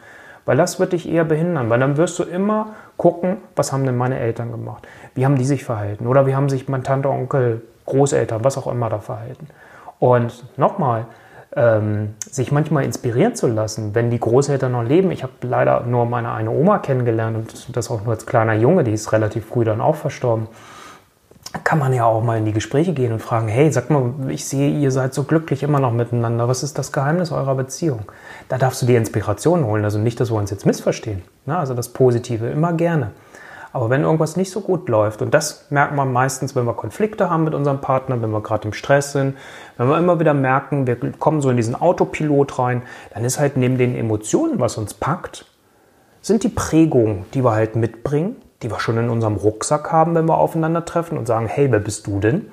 weil 0.49 0.57
das 0.57 0.79
wird 0.79 0.93
dich 0.93 1.07
eher 1.07 1.25
behindern, 1.25 1.69
weil 1.69 1.79
dann 1.79 1.95
wirst 1.97 2.17
du 2.17 2.23
immer 2.23 2.69
gucken, 2.97 3.37
was 3.55 3.71
haben 3.71 3.85
denn 3.85 3.95
meine 3.95 4.17
Eltern 4.17 4.49
gemacht? 4.49 4.87
Wie 5.13 5.23
haben 5.23 5.35
die 5.35 5.45
sich 5.45 5.63
verhalten? 5.63 6.07
Oder 6.07 6.25
wie 6.25 6.33
haben 6.33 6.49
sich 6.49 6.67
mein 6.67 6.83
Tante, 6.83 7.07
Onkel, 7.07 7.61
Großeltern, 7.85 8.43
was 8.43 8.57
auch 8.57 8.65
immer 8.65 8.89
da 8.89 8.97
verhalten? 8.97 9.45
Und 9.99 10.43
nochmal, 10.57 11.05
ähm, 11.55 12.15
sich 12.19 12.51
manchmal 12.51 12.83
inspirieren 12.83 13.35
zu 13.35 13.45
lassen, 13.45 13.93
wenn 13.93 14.09
die 14.09 14.19
Großeltern 14.19 14.71
noch 14.71 14.81
leben. 14.81 15.11
Ich 15.11 15.21
habe 15.21 15.33
leider 15.43 15.81
nur 15.81 16.07
meine 16.07 16.31
eine 16.31 16.49
Oma 16.49 16.79
kennengelernt 16.79 17.37
und 17.37 17.77
das 17.77 17.91
auch 17.91 18.03
nur 18.03 18.13
als 18.13 18.25
kleiner 18.25 18.55
Junge, 18.55 18.83
die 18.83 18.93
ist 18.93 19.11
relativ 19.11 19.45
früh 19.45 19.65
dann 19.65 19.81
auch 19.81 19.97
verstorben 19.97 20.47
kann 21.63 21.79
man 21.79 21.93
ja 21.93 22.05
auch 22.05 22.23
mal 22.23 22.37
in 22.37 22.45
die 22.45 22.51
Gespräche 22.53 22.93
gehen 22.93 23.11
und 23.11 23.21
fragen, 23.21 23.47
hey, 23.47 23.71
sag 23.71 23.89
mal, 23.89 24.13
ich 24.27 24.45
sehe, 24.45 24.69
ihr 24.69 24.91
seid 24.91 25.13
so 25.13 25.23
glücklich 25.23 25.63
immer 25.63 25.79
noch 25.79 25.91
miteinander. 25.91 26.47
Was 26.47 26.61
ist 26.61 26.77
das 26.77 26.91
Geheimnis 26.91 27.31
eurer 27.31 27.55
Beziehung? 27.55 28.01
Da 28.49 28.57
darfst 28.57 28.81
du 28.81 28.85
die 28.85 28.95
Inspiration 28.95 29.65
holen. 29.65 29.83
Also 29.83 29.97
nicht, 29.97 30.19
dass 30.19 30.31
wir 30.31 30.37
uns 30.37 30.51
jetzt 30.51 30.65
missverstehen. 30.65 31.23
Ne? 31.45 31.57
Also 31.57 31.73
das 31.73 31.89
Positive 31.89 32.47
immer 32.47 32.73
gerne. 32.73 33.11
Aber 33.71 33.89
wenn 33.89 34.01
irgendwas 34.01 34.35
nicht 34.35 34.51
so 34.51 34.61
gut 34.61 34.89
läuft, 34.89 35.21
und 35.21 35.33
das 35.33 35.67
merkt 35.69 35.95
man 35.95 36.11
meistens, 36.11 36.55
wenn 36.55 36.65
wir 36.65 36.73
Konflikte 36.73 37.29
haben 37.29 37.43
mit 37.43 37.53
unserem 37.53 37.81
Partner, 37.81 38.21
wenn 38.21 38.31
wir 38.31 38.41
gerade 38.41 38.67
im 38.67 38.73
Stress 38.73 39.11
sind, 39.11 39.37
wenn 39.77 39.87
wir 39.87 39.97
immer 39.97 40.19
wieder 40.19 40.33
merken, 40.33 40.87
wir 40.87 40.95
kommen 41.13 41.41
so 41.41 41.49
in 41.49 41.57
diesen 41.57 41.75
Autopilot 41.75 42.57
rein, 42.57 42.81
dann 43.13 43.23
ist 43.25 43.39
halt 43.39 43.57
neben 43.57 43.77
den 43.77 43.95
Emotionen, 43.95 44.59
was 44.59 44.77
uns 44.77 44.95
packt, 44.95 45.45
sind 46.21 46.43
die 46.43 46.49
Prägungen, 46.49 47.25
die 47.33 47.43
wir 47.43 47.51
halt 47.51 47.75
mitbringen, 47.75 48.37
die 48.61 48.69
wir 48.69 48.79
schon 48.79 48.97
in 48.97 49.09
unserem 49.09 49.35
Rucksack 49.35 49.91
haben, 49.91 50.15
wenn 50.15 50.25
wir 50.25 50.37
aufeinandertreffen 50.37 51.17
und 51.17 51.25
sagen, 51.25 51.47
hey, 51.47 51.71
wer 51.71 51.79
bist 51.79 52.07
du 52.07 52.19
denn? 52.19 52.51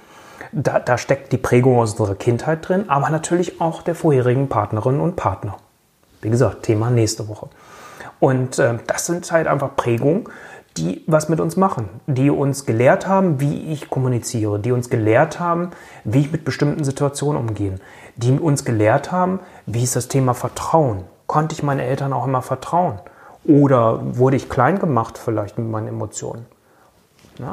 Da, 0.53 0.79
da 0.79 0.99
steckt 0.99 1.33
die 1.33 1.39
Prägung 1.39 1.79
aus 1.79 1.93
unserer 1.93 2.15
Kindheit 2.15 2.69
drin, 2.69 2.89
aber 2.89 3.11
natürlich 3.11 3.61
auch 3.61 3.83
der 3.83 3.95
vorherigen 3.95 4.49
Partnerinnen 4.49 5.01
und 5.01 5.17
Partner. 5.17 5.57
Wie 6.23 6.31
gesagt, 6.31 6.63
Thema 6.63 6.91
nächste 6.91 7.29
Woche. 7.29 7.49
Und 8.21 8.59
äh, 8.59 8.79
das 8.87 9.07
sind 9.07 9.31
halt 9.31 9.47
einfach 9.47 9.77
Prägungen, 9.77 10.29
die 10.77 11.03
was 11.07 11.29
mit 11.29 11.41
uns 11.41 11.57
machen, 11.57 11.89
die 12.07 12.31
uns 12.31 12.67
gelehrt 12.67 13.07
haben, 13.07 13.41
wie 13.41 13.73
ich 13.73 13.89
kommuniziere, 13.89 14.59
die 14.59 14.73
uns 14.73 14.91
gelehrt 14.91 15.41
haben, 15.41 15.71
wie 16.05 16.21
ich 16.21 16.33
mit 16.33 16.45
bestimmten 16.45 16.85
Situationen 16.85 17.41
umgehe, 17.41 17.77
die 18.17 18.39
uns 18.39 18.65
gelehrt 18.65 19.11
haben, 19.11 19.41
wie 19.65 19.83
ist 19.83 19.97
das 19.97 20.09
Thema 20.09 20.35
Vertrauen. 20.35 21.05
Konnte 21.27 21.55
ich 21.55 21.63
meinen 21.63 21.81
Eltern 21.81 22.13
auch 22.13 22.27
immer 22.27 22.43
vertrauen? 22.43 23.01
Oder 23.47 24.01
wurde 24.17 24.37
ich 24.37 24.49
klein 24.49 24.79
gemacht 24.79 25.19
vielleicht 25.19 25.59
mit 25.59 25.69
meinen 25.69 25.89
Emotionen? 25.89 26.47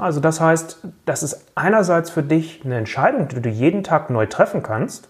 Also 0.02 0.20
das 0.20 0.40
heißt, 0.40 0.80
das 1.06 1.24
ist 1.24 1.46
einerseits 1.56 2.10
für 2.10 2.24
dich 2.24 2.62
eine 2.64 2.78
Entscheidung, 2.78 3.28
die 3.28 3.42
du 3.42 3.50
jeden 3.50 3.84
Tag 3.84 4.10
neu 4.10 4.26
treffen 4.26 4.64
kannst, 4.64 5.10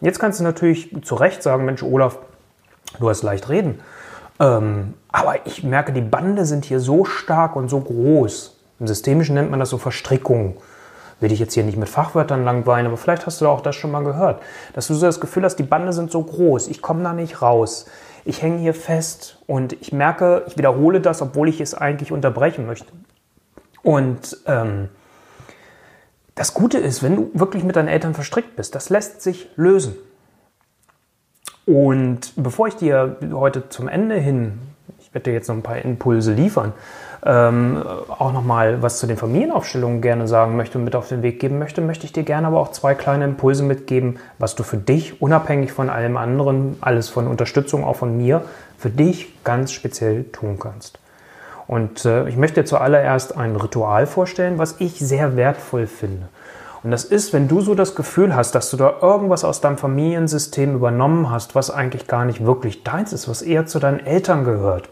Jetzt 0.00 0.20
kannst 0.20 0.38
du 0.38 0.44
natürlich 0.44 0.96
zu 1.02 1.16
Recht 1.16 1.42
sagen, 1.42 1.64
Mensch, 1.64 1.82
Olaf, 1.82 2.18
du 3.00 3.08
hast 3.08 3.22
leicht 3.22 3.48
reden. 3.48 3.80
Ähm, 4.38 4.94
aber 5.08 5.46
ich 5.46 5.64
merke, 5.64 5.92
die 5.92 6.00
Bande 6.00 6.44
sind 6.44 6.64
hier 6.64 6.78
so 6.78 7.04
stark 7.04 7.56
und 7.56 7.68
so 7.68 7.80
groß. 7.80 8.56
Im 8.78 8.86
Systemischen 8.86 9.34
nennt 9.34 9.50
man 9.50 9.58
das 9.58 9.70
so 9.70 9.78
Verstrickung. 9.78 10.56
Will 11.20 11.32
ich 11.32 11.40
jetzt 11.40 11.54
hier 11.54 11.64
nicht 11.64 11.76
mit 11.76 11.88
Fachwörtern 11.88 12.44
langweilen, 12.44 12.86
aber 12.86 12.96
vielleicht 12.96 13.26
hast 13.26 13.40
du 13.40 13.48
auch 13.48 13.60
das 13.60 13.74
schon 13.74 13.90
mal 13.90 14.04
gehört, 14.04 14.40
dass 14.74 14.86
du 14.86 14.94
so 14.94 15.04
das 15.04 15.18
Gefühl 15.18 15.42
hast, 15.42 15.56
die 15.56 15.64
Bande 15.64 15.92
sind 15.92 16.12
so 16.12 16.22
groß, 16.22 16.68
ich 16.68 16.80
komme 16.80 17.02
da 17.02 17.12
nicht 17.12 17.42
raus. 17.42 17.86
Ich 18.28 18.42
hänge 18.42 18.58
hier 18.58 18.74
fest 18.74 19.38
und 19.46 19.72
ich 19.72 19.90
merke, 19.90 20.44
ich 20.48 20.58
wiederhole 20.58 21.00
das, 21.00 21.22
obwohl 21.22 21.48
ich 21.48 21.62
es 21.62 21.72
eigentlich 21.72 22.12
unterbrechen 22.12 22.66
möchte. 22.66 22.92
Und 23.82 24.36
ähm, 24.44 24.90
das 26.34 26.52
Gute 26.52 26.76
ist, 26.76 27.02
wenn 27.02 27.16
du 27.16 27.30
wirklich 27.32 27.64
mit 27.64 27.76
deinen 27.76 27.88
Eltern 27.88 28.12
verstrickt 28.12 28.54
bist, 28.54 28.74
das 28.74 28.90
lässt 28.90 29.22
sich 29.22 29.48
lösen. 29.56 29.96
Und 31.64 32.34
bevor 32.36 32.68
ich 32.68 32.76
dir 32.76 33.16
heute 33.32 33.70
zum 33.70 33.88
Ende 33.88 34.16
hin, 34.16 34.58
dir 35.26 35.32
jetzt 35.32 35.48
noch 35.48 35.56
ein 35.56 35.62
paar 35.62 35.78
Impulse 35.78 36.32
liefern, 36.32 36.72
ähm, 37.24 37.82
auch 38.08 38.32
nochmal 38.32 38.82
was 38.82 38.98
zu 38.98 39.06
den 39.06 39.16
Familienaufstellungen 39.16 40.00
gerne 40.00 40.28
sagen 40.28 40.56
möchte 40.56 40.78
und 40.78 40.84
mit 40.84 40.94
auf 40.94 41.08
den 41.08 41.22
Weg 41.22 41.40
geben 41.40 41.58
möchte, 41.58 41.80
möchte 41.80 42.06
ich 42.06 42.12
dir 42.12 42.22
gerne 42.22 42.46
aber 42.46 42.60
auch 42.60 42.70
zwei 42.72 42.94
kleine 42.94 43.24
Impulse 43.24 43.62
mitgeben, 43.62 44.18
was 44.38 44.54
du 44.54 44.62
für 44.62 44.76
dich, 44.76 45.20
unabhängig 45.20 45.72
von 45.72 45.90
allem 45.90 46.16
anderen, 46.16 46.76
alles 46.80 47.08
von 47.08 47.26
Unterstützung 47.26 47.84
auch 47.84 47.96
von 47.96 48.16
mir, 48.16 48.42
für 48.76 48.90
dich 48.90 49.42
ganz 49.44 49.72
speziell 49.72 50.24
tun 50.24 50.58
kannst. 50.60 51.00
Und 51.66 52.04
äh, 52.04 52.28
ich 52.28 52.36
möchte 52.36 52.62
dir 52.62 52.66
zuallererst 52.66 53.36
ein 53.36 53.56
Ritual 53.56 54.06
vorstellen, 54.06 54.58
was 54.58 54.76
ich 54.78 54.98
sehr 54.98 55.36
wertvoll 55.36 55.86
finde. 55.86 56.28
Und 56.82 56.92
das 56.92 57.04
ist, 57.04 57.32
wenn 57.32 57.48
du 57.48 57.60
so 57.60 57.74
das 57.74 57.94
Gefühl 57.94 58.34
hast, 58.34 58.54
dass 58.54 58.70
du 58.70 58.76
da 58.76 58.94
irgendwas 59.02 59.44
aus 59.44 59.60
deinem 59.60 59.78
Familiensystem 59.78 60.74
übernommen 60.74 61.30
hast, 61.30 61.54
was 61.54 61.70
eigentlich 61.70 62.06
gar 62.06 62.24
nicht 62.24 62.44
wirklich 62.44 62.84
deins 62.84 63.12
ist, 63.12 63.28
was 63.28 63.42
eher 63.42 63.66
zu 63.66 63.80
deinen 63.80 64.00
Eltern 64.00 64.44
gehört, 64.44 64.88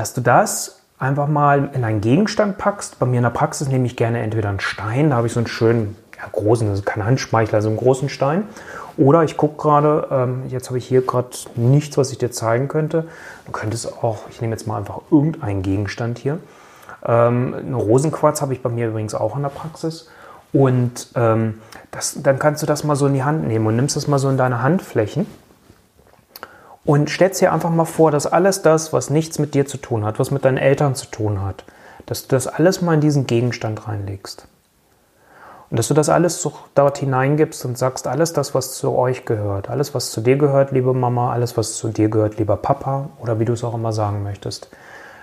dass 0.00 0.14
du 0.14 0.22
das 0.22 0.80
einfach 0.98 1.28
mal 1.28 1.68
in 1.74 1.84
einen 1.84 2.00
Gegenstand 2.00 2.56
packst. 2.56 2.98
Bei 2.98 3.04
mir 3.04 3.18
in 3.18 3.22
der 3.22 3.28
Praxis 3.28 3.68
nehme 3.68 3.84
ich 3.84 3.96
gerne 3.96 4.20
entweder 4.20 4.48
einen 4.48 4.58
Stein, 4.58 5.10
da 5.10 5.16
habe 5.16 5.26
ich 5.26 5.34
so 5.34 5.40
einen 5.40 5.46
schönen, 5.46 5.94
ja, 6.16 6.24
großen, 6.32 6.66
also 6.70 6.82
kein 6.82 7.04
Handspeichler, 7.04 7.60
so 7.60 7.68
einen 7.68 7.76
großen 7.76 8.08
Stein. 8.08 8.44
Oder 8.96 9.24
ich 9.24 9.36
gucke 9.36 9.60
gerade, 9.60 10.08
ähm, 10.10 10.44
jetzt 10.48 10.68
habe 10.70 10.78
ich 10.78 10.86
hier 10.86 11.02
gerade 11.02 11.28
nichts, 11.54 11.98
was 11.98 12.12
ich 12.12 12.16
dir 12.16 12.30
zeigen 12.30 12.68
könnte. 12.68 13.08
Du 13.44 13.52
könntest 13.52 14.02
auch, 14.02 14.20
ich 14.30 14.40
nehme 14.40 14.54
jetzt 14.54 14.66
mal 14.66 14.78
einfach 14.78 15.02
irgendeinen 15.10 15.60
Gegenstand 15.60 16.18
hier. 16.18 16.38
Ähm, 17.04 17.54
eine 17.58 17.76
Rosenquarz 17.76 18.40
habe 18.40 18.54
ich 18.54 18.62
bei 18.62 18.70
mir 18.70 18.88
übrigens 18.88 19.14
auch 19.14 19.36
in 19.36 19.42
der 19.42 19.50
Praxis. 19.50 20.08
Und 20.54 21.08
ähm, 21.14 21.60
das, 21.90 22.22
dann 22.22 22.38
kannst 22.38 22.62
du 22.62 22.66
das 22.66 22.84
mal 22.84 22.96
so 22.96 23.06
in 23.06 23.12
die 23.12 23.22
Hand 23.22 23.46
nehmen 23.46 23.66
und 23.66 23.76
nimmst 23.76 23.96
das 23.96 24.08
mal 24.08 24.18
so 24.18 24.30
in 24.30 24.38
deine 24.38 24.62
Handflächen 24.62 25.26
und 26.84 27.10
stellst 27.10 27.40
dir 27.40 27.52
einfach 27.52 27.70
mal 27.70 27.84
vor, 27.84 28.10
dass 28.10 28.26
alles 28.26 28.62
das, 28.62 28.92
was 28.92 29.10
nichts 29.10 29.38
mit 29.38 29.54
dir 29.54 29.66
zu 29.66 29.76
tun 29.76 30.04
hat, 30.04 30.18
was 30.18 30.30
mit 30.30 30.44
deinen 30.44 30.58
Eltern 30.58 30.94
zu 30.94 31.06
tun 31.06 31.42
hat, 31.42 31.64
dass 32.06 32.26
du 32.26 32.28
das 32.34 32.46
alles 32.46 32.80
mal 32.80 32.94
in 32.94 33.00
diesen 33.00 33.26
Gegenstand 33.26 33.86
reinlegst. 33.86 34.46
Und 35.70 35.78
dass 35.78 35.86
du 35.86 35.94
das 35.94 36.08
alles 36.08 36.42
so 36.42 36.52
dort 36.74 36.98
hineingibst 36.98 37.64
und 37.64 37.78
sagst, 37.78 38.08
alles 38.08 38.32
das, 38.32 38.54
was 38.54 38.74
zu 38.74 38.96
euch 38.96 39.24
gehört, 39.24 39.70
alles, 39.70 39.94
was 39.94 40.10
zu 40.10 40.20
dir 40.20 40.36
gehört, 40.36 40.72
liebe 40.72 40.92
Mama, 40.94 41.32
alles, 41.32 41.56
was 41.56 41.74
zu 41.74 41.88
dir 41.88 42.08
gehört, 42.08 42.38
lieber 42.38 42.56
Papa 42.56 43.08
oder 43.20 43.38
wie 43.38 43.44
du 43.44 43.52
es 43.52 43.62
auch 43.62 43.74
immer 43.74 43.92
sagen 43.92 44.24
möchtest, 44.24 44.68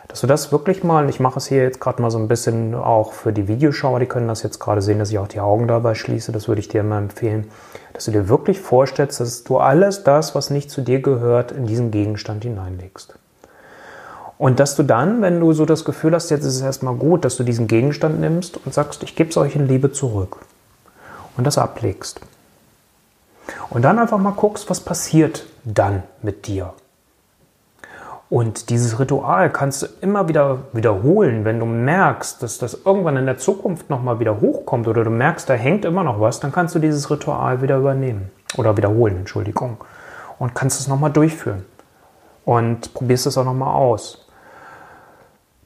dass 0.08 0.22
du 0.22 0.28
das 0.28 0.52
wirklich 0.52 0.84
mal, 0.84 1.10
ich 1.10 1.20
mache 1.20 1.38
es 1.38 1.48
hier 1.48 1.64
jetzt 1.64 1.82
gerade 1.82 2.02
mal 2.02 2.12
so 2.12 2.18
ein 2.18 2.28
bisschen 2.28 2.76
auch 2.76 3.14
für 3.14 3.34
die 3.34 3.48
Videoschauer, 3.48 4.00
die 4.00 4.06
können 4.06 4.28
das 4.28 4.44
jetzt 4.44 4.60
gerade 4.60 4.82
sehen, 4.82 5.00
dass 5.00 5.12
ich 5.12 5.20
auch 5.20 5.28
die 5.28 5.40
Augen 5.40 5.68
dabei 5.68 5.96
schließe, 5.96 6.32
das 6.32 6.48
würde 6.48 6.62
ich 6.62 6.70
dir 6.70 6.82
immer 6.82 6.98
empfehlen, 6.98 7.50
dass 7.94 8.06
du 8.06 8.12
dir 8.12 8.30
wirklich 8.30 8.60
vorstellst, 8.60 9.20
dass 9.20 9.44
du 9.44 9.58
alles 9.58 10.04
das, 10.04 10.34
was 10.36 10.50
nicht 10.50 10.72
zu 10.72 10.82
dir 10.82 11.02
gehört, 11.02 11.52
in 11.52 11.68
diesen 11.68 11.92
Gegenstand 11.92 12.44
hineinlegst. 12.44 13.16
Und 14.38 14.60
dass 14.60 14.76
du 14.76 14.84
dann, 14.84 15.22
wenn 15.22 15.40
du 15.40 15.52
so 15.54 15.66
das 15.66 15.84
Gefühl 15.84 16.14
hast, 16.14 16.30
jetzt 16.30 16.46
ist 16.46 16.56
es 16.56 16.62
erstmal 16.62 16.94
gut, 16.94 17.26
dass 17.26 17.38
du 17.38 17.44
diesen 17.44 17.68
Gegenstand 17.68 18.20
nimmst 18.20 18.60
und 18.64 18.74
sagst, 18.74 19.02
ich 19.04 19.16
gebe 19.16 19.32
es 19.32 19.38
euch 19.38 19.56
in 19.56 19.68
Liebe 19.68 19.92
zurück. 19.92 20.38
Und 21.36 21.46
das 21.46 21.58
ablegst. 21.58 22.22
Und 23.70 23.82
dann 23.84 24.00
einfach 24.00 24.18
mal 24.18 24.32
guckst, 24.32 24.70
was 24.70 24.80
passiert 24.80 25.46
dann 25.64 26.04
mit 26.22 26.48
dir. 26.48 26.74
Und 28.30 28.70
dieses 28.70 29.00
Ritual 29.00 29.50
kannst 29.50 29.84
du 29.84 29.88
immer 30.02 30.28
wieder 30.28 30.60
wiederholen, 30.74 31.46
wenn 31.46 31.60
du 31.60 31.66
merkst, 31.66 32.44
dass 32.44 32.58
das 32.58 32.82
irgendwann 32.86 33.16
in 33.16 33.26
der 33.26 33.38
Zukunft 33.38 33.90
nochmal 33.90 34.20
wieder 34.20 34.42
hochkommt 34.42 34.88
oder 34.88 35.06
du 35.06 35.10
merkst, 35.10 35.50
da 35.50 35.54
hängt 35.54 35.86
immer 35.86 36.04
noch 36.04 36.20
was, 36.20 36.42
dann 36.42 36.52
kannst 36.52 36.76
du 36.76 36.80
dieses 36.80 37.10
Ritual 37.10 37.62
wieder 37.62 37.78
übernehmen 37.78 38.30
oder 38.58 38.76
wiederholen, 38.76 39.18
Entschuldigung. 39.20 39.78
Und 40.40 40.56
kannst 40.56 40.80
es 40.80 40.88
nochmal 40.88 41.12
durchführen. 41.12 41.66
Und 42.44 42.94
probierst 42.94 43.28
es 43.28 43.38
auch 43.38 43.46
nochmal 43.46 43.74
aus. 43.74 44.28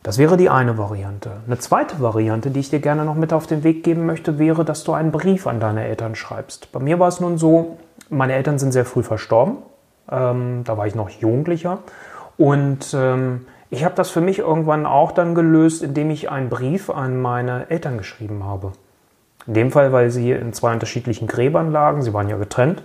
Das 0.04 0.18
wäre 0.18 0.38
die 0.38 0.50
eine 0.50 0.78
Variante. 0.78 1.30
Eine 1.46 1.60
zweite 1.60 2.00
Variante, 2.02 2.50
die 2.50 2.60
ich 2.60 2.70
dir 2.70 2.80
gerne 2.80 3.06
noch 3.06 3.14
mit 3.16 3.34
auf 3.34 3.46
den 3.46 3.64
Weg 3.64 3.84
geben 3.84 4.06
möchte, 4.06 4.40
wäre, 4.40 4.66
dass 4.66 4.84
du 4.84 4.94
einen 4.94 5.12
Brief 5.12 5.46
an 5.46 5.60
deine 5.60 5.86
Eltern 5.86 6.16
schreibst. 6.16 6.72
Bei 6.72 6.80
mir 6.80 7.00
war 7.00 7.08
es 7.08 7.20
nun 7.20 7.38
so, 7.38 7.78
meine 8.10 8.34
Eltern 8.34 8.58
sind 8.58 8.72
sehr 8.72 8.86
früh 8.86 9.04
verstorben. 9.04 9.58
Ähm, 10.10 10.64
da 10.64 10.78
war 10.78 10.88
ich 10.88 10.96
noch 10.96 11.10
Jugendlicher. 11.10 11.80
Und 12.42 12.96
ähm, 12.96 13.46
ich 13.70 13.86
habe 13.86 13.94
das 13.94 14.10
für 14.10 14.20
mich 14.20 14.40
irgendwann 14.40 14.88
auch 14.88 15.12
dann 15.12 15.36
gelöst, 15.36 15.84
indem 15.84 16.10
ich 16.10 16.32
einen 16.32 16.50
Brief 16.50 16.90
an 16.90 17.22
meine 17.22 17.70
Eltern 17.70 18.00
geschrieben 18.00 18.44
habe. 18.44 18.72
In 19.46 19.54
dem 19.54 19.72
Fall, 19.72 19.94
weil 19.94 20.10
sie 20.10 20.32
in 20.32 20.52
zwei 20.52 20.74
unterschiedlichen 20.74 21.28
Gräbern 21.28 21.72
lagen, 21.72 22.02
sie 22.02 22.16
waren 22.16 22.30
ja 22.30 22.38
getrennt, 22.38 22.82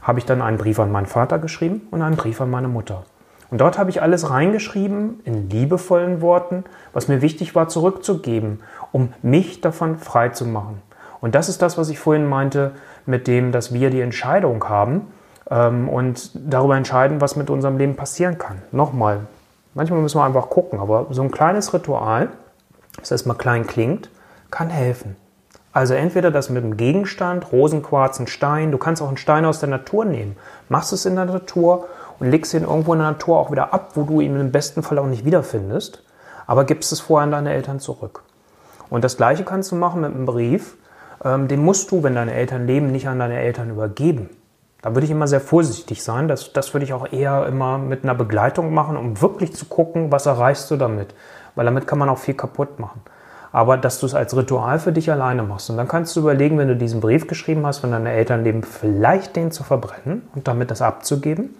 habe 0.00 0.20
ich 0.20 0.26
dann 0.26 0.40
einen 0.40 0.58
Brief 0.58 0.78
an 0.78 0.92
meinen 0.92 1.06
Vater 1.06 1.40
geschrieben 1.40 1.88
und 1.90 2.02
einen 2.02 2.14
Brief 2.14 2.40
an 2.40 2.50
meine 2.50 2.68
Mutter. 2.68 3.02
Und 3.50 3.60
dort 3.60 3.78
habe 3.78 3.90
ich 3.90 4.00
alles 4.00 4.30
reingeschrieben 4.30 5.18
in 5.24 5.50
liebevollen 5.50 6.20
Worten, 6.20 6.62
was 6.92 7.08
mir 7.08 7.20
wichtig 7.20 7.56
war 7.56 7.66
zurückzugeben, 7.66 8.60
um 8.92 9.12
mich 9.22 9.60
davon 9.60 9.98
frei 9.98 10.28
zu 10.28 10.46
machen. 10.46 10.82
Und 11.20 11.34
das 11.34 11.48
ist 11.48 11.62
das, 11.62 11.76
was 11.76 11.88
ich 11.88 11.98
vorhin 11.98 12.28
meinte, 12.28 12.70
mit 13.06 13.26
dem, 13.26 13.50
dass 13.50 13.74
wir 13.74 13.90
die 13.90 14.02
Entscheidung 14.02 14.68
haben, 14.68 15.08
ähm, 15.50 15.88
und 15.88 16.30
darüber 16.34 16.76
entscheiden, 16.76 17.20
was 17.20 17.36
mit 17.36 17.50
unserem 17.50 17.78
Leben 17.78 17.96
passieren 17.96 18.38
kann. 18.38 18.62
Nochmal, 18.72 19.20
manchmal 19.74 20.00
müssen 20.00 20.18
wir 20.18 20.24
einfach 20.24 20.48
gucken, 20.48 20.78
aber 20.78 21.06
so 21.10 21.22
ein 21.22 21.30
kleines 21.30 21.74
Ritual, 21.74 22.28
das 22.98 23.10
erstmal 23.10 23.36
klein 23.36 23.66
klingt, 23.66 24.10
kann 24.50 24.70
helfen. 24.70 25.16
Also 25.72 25.94
entweder 25.94 26.32
das 26.32 26.50
mit 26.50 26.64
einem 26.64 26.76
Gegenstand, 26.76 27.52
Rosenquarz, 27.52 28.18
ein 28.18 28.26
Stein, 28.26 28.72
du 28.72 28.78
kannst 28.78 29.00
auch 29.02 29.08
einen 29.08 29.16
Stein 29.16 29.44
aus 29.44 29.60
der 29.60 29.68
Natur 29.68 30.04
nehmen, 30.04 30.36
machst 30.68 30.92
es 30.92 31.06
in 31.06 31.14
der 31.14 31.26
Natur 31.26 31.86
und 32.18 32.30
legst 32.30 32.52
ihn 32.54 32.64
irgendwo 32.64 32.92
in 32.92 32.98
der 32.98 33.12
Natur 33.12 33.38
auch 33.38 33.52
wieder 33.52 33.72
ab, 33.72 33.92
wo 33.94 34.02
du 34.02 34.20
ihn 34.20 34.38
im 34.38 34.50
besten 34.50 34.82
Fall 34.82 34.98
auch 34.98 35.06
nicht 35.06 35.24
wiederfindest, 35.24 36.02
aber 36.48 36.64
gibst 36.64 36.90
es 36.90 37.00
vorher 37.00 37.24
an 37.24 37.30
deine 37.30 37.52
Eltern 37.52 37.78
zurück. 37.78 38.24
Und 38.88 39.04
das 39.04 39.16
gleiche 39.16 39.44
kannst 39.44 39.70
du 39.70 39.76
machen 39.76 40.00
mit 40.00 40.12
einem 40.12 40.26
Brief, 40.26 40.76
ähm, 41.24 41.46
den 41.46 41.64
musst 41.64 41.92
du, 41.92 42.02
wenn 42.02 42.16
deine 42.16 42.34
Eltern 42.34 42.66
leben, 42.66 42.90
nicht 42.90 43.06
an 43.06 43.20
deine 43.20 43.38
Eltern 43.38 43.70
übergeben. 43.70 44.28
Da 44.82 44.94
würde 44.94 45.04
ich 45.04 45.10
immer 45.10 45.28
sehr 45.28 45.40
vorsichtig 45.40 46.02
sein. 46.02 46.28
Das, 46.28 46.52
das 46.52 46.72
würde 46.72 46.84
ich 46.84 46.92
auch 46.92 47.12
eher 47.12 47.46
immer 47.46 47.78
mit 47.78 48.02
einer 48.04 48.14
Begleitung 48.14 48.72
machen, 48.72 48.96
um 48.96 49.20
wirklich 49.20 49.54
zu 49.54 49.66
gucken, 49.66 50.10
was 50.10 50.26
erreichst 50.26 50.70
du 50.70 50.76
damit. 50.76 51.14
Weil 51.54 51.66
damit 51.66 51.86
kann 51.86 51.98
man 51.98 52.08
auch 52.08 52.18
viel 52.18 52.34
kaputt 52.34 52.78
machen. 52.78 53.00
Aber 53.52 53.76
dass 53.76 53.98
du 53.98 54.06
es 54.06 54.14
als 54.14 54.34
Ritual 54.36 54.78
für 54.78 54.92
dich 54.92 55.10
alleine 55.10 55.42
machst. 55.42 55.68
Und 55.70 55.76
dann 55.76 55.88
kannst 55.88 56.14
du 56.16 56.20
überlegen, 56.20 56.56
wenn 56.56 56.68
du 56.68 56.76
diesen 56.76 57.00
Brief 57.00 57.26
geschrieben 57.26 57.66
hast, 57.66 57.82
wenn 57.82 57.90
deine 57.90 58.12
Eltern 58.12 58.44
leben, 58.44 58.62
vielleicht 58.62 59.36
den 59.36 59.50
zu 59.50 59.64
verbrennen 59.64 60.22
und 60.34 60.48
damit 60.48 60.70
das 60.70 60.82
abzugeben. 60.82 61.56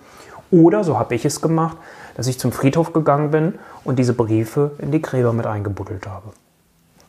Oder, 0.50 0.82
so 0.84 0.98
habe 0.98 1.14
ich 1.14 1.24
es 1.24 1.40
gemacht, 1.40 1.76
dass 2.16 2.26
ich 2.26 2.38
zum 2.38 2.52
Friedhof 2.52 2.92
gegangen 2.92 3.30
bin 3.30 3.54
und 3.84 3.98
diese 3.98 4.14
Briefe 4.14 4.72
in 4.78 4.90
die 4.90 5.02
Gräber 5.02 5.32
mit 5.32 5.46
eingebuddelt 5.46 6.06
habe. 6.06 6.30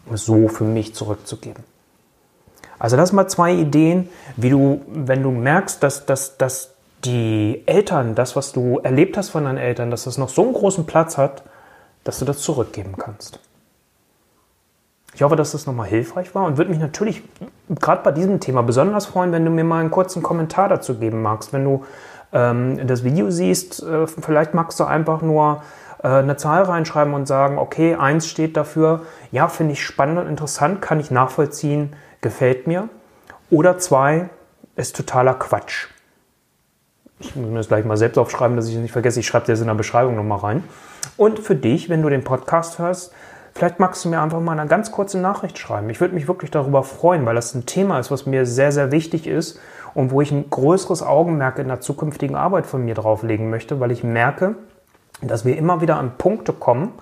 Um 0.05 0.15
es 0.15 0.25
so 0.25 0.47
für 0.47 0.63
mich 0.63 0.93
zurückzugeben. 0.95 1.63
Also 2.81 2.97
das 2.97 3.13
mal 3.13 3.27
zwei 3.27 3.53
Ideen, 3.53 4.09
wie 4.37 4.49
du, 4.49 4.81
wenn 4.87 5.21
du 5.21 5.29
merkst, 5.29 5.83
dass, 5.83 6.07
dass, 6.07 6.37
dass 6.37 6.73
die 7.05 7.61
Eltern, 7.67 8.15
das, 8.15 8.35
was 8.35 8.53
du 8.53 8.79
erlebt 8.79 9.17
hast 9.17 9.29
von 9.29 9.43
deinen 9.43 9.59
Eltern, 9.59 9.91
dass 9.91 10.05
das 10.05 10.17
noch 10.17 10.29
so 10.29 10.41
einen 10.41 10.53
großen 10.53 10.87
Platz 10.87 11.15
hat, 11.15 11.43
dass 12.03 12.17
du 12.17 12.25
das 12.25 12.39
zurückgeben 12.39 12.95
kannst. 12.97 13.39
Ich 15.13 15.21
hoffe, 15.21 15.35
dass 15.35 15.51
das 15.51 15.67
nochmal 15.67 15.89
hilfreich 15.89 16.33
war 16.33 16.45
und 16.45 16.57
würde 16.57 16.71
mich 16.71 16.79
natürlich 16.79 17.21
gerade 17.69 18.01
bei 18.01 18.11
diesem 18.11 18.39
Thema 18.39 18.63
besonders 18.63 19.05
freuen, 19.05 19.31
wenn 19.31 19.45
du 19.45 19.51
mir 19.51 19.63
mal 19.63 19.81
einen 19.81 19.91
kurzen 19.91 20.23
Kommentar 20.23 20.67
dazu 20.67 20.95
geben 20.97 21.21
magst. 21.21 21.53
Wenn 21.53 21.63
du 21.63 21.85
ähm, 22.33 22.87
das 22.87 23.03
Video 23.03 23.29
siehst, 23.29 23.83
äh, 23.83 24.07
vielleicht 24.07 24.55
magst 24.55 24.79
du 24.79 24.85
einfach 24.85 25.21
nur 25.21 25.61
äh, 26.01 26.07
eine 26.07 26.35
Zahl 26.35 26.63
reinschreiben 26.63 27.13
und 27.13 27.27
sagen, 27.27 27.59
okay, 27.59 27.93
eins 27.93 28.27
steht 28.27 28.57
dafür, 28.57 29.01
ja, 29.31 29.49
finde 29.49 29.73
ich 29.73 29.85
spannend 29.85 30.17
und 30.17 30.27
interessant, 30.27 30.81
kann 30.81 30.99
ich 30.99 31.11
nachvollziehen, 31.11 31.93
gefällt 32.21 32.67
mir. 32.67 32.89
Oder 33.49 33.77
zwei, 33.77 34.29
ist 34.75 34.95
totaler 34.95 35.33
Quatsch. 35.33 35.87
Ich 37.19 37.35
muss 37.35 37.49
mir 37.49 37.57
das 37.57 37.67
gleich 37.67 37.85
mal 37.85 37.97
selbst 37.97 38.17
aufschreiben, 38.17 38.55
dass 38.55 38.67
ich 38.67 38.75
es 38.75 38.81
nicht 38.81 38.91
vergesse. 38.91 39.19
Ich 39.19 39.27
schreibe 39.27 39.45
das 39.47 39.61
in 39.61 39.67
der 39.67 39.75
Beschreibung 39.75 40.15
nochmal 40.15 40.39
rein. 40.39 40.63
Und 41.17 41.39
für 41.39 41.55
dich, 41.55 41.89
wenn 41.89 42.01
du 42.01 42.09
den 42.09 42.23
Podcast 42.23 42.79
hörst, 42.79 43.13
vielleicht 43.53 43.79
magst 43.79 44.03
du 44.03 44.09
mir 44.09 44.21
einfach 44.21 44.39
mal 44.39 44.57
eine 44.57 44.67
ganz 44.67 44.91
kurze 44.91 45.19
Nachricht 45.19 45.59
schreiben. 45.59 45.89
Ich 45.89 46.01
würde 46.01 46.15
mich 46.15 46.27
wirklich 46.27 46.51
darüber 46.51 46.83
freuen, 46.83 47.25
weil 47.25 47.35
das 47.35 47.53
ein 47.53 47.65
Thema 47.65 47.99
ist, 47.99 48.09
was 48.09 48.25
mir 48.25 48.45
sehr, 48.45 48.71
sehr 48.71 48.91
wichtig 48.91 49.27
ist 49.27 49.59
und 49.93 50.11
wo 50.11 50.21
ich 50.21 50.31
ein 50.31 50.49
größeres 50.49 51.03
Augenmerk 51.03 51.59
in 51.59 51.67
der 51.67 51.81
zukünftigen 51.81 52.35
Arbeit 52.35 52.65
von 52.65 52.83
mir 52.83 52.95
drauflegen 52.95 53.49
möchte, 53.49 53.79
weil 53.79 53.91
ich 53.91 54.03
merke, 54.03 54.55
dass 55.21 55.45
wir 55.45 55.57
immer 55.57 55.81
wieder 55.81 55.97
an 55.97 56.17
Punkte 56.17 56.53
kommen, 56.53 56.93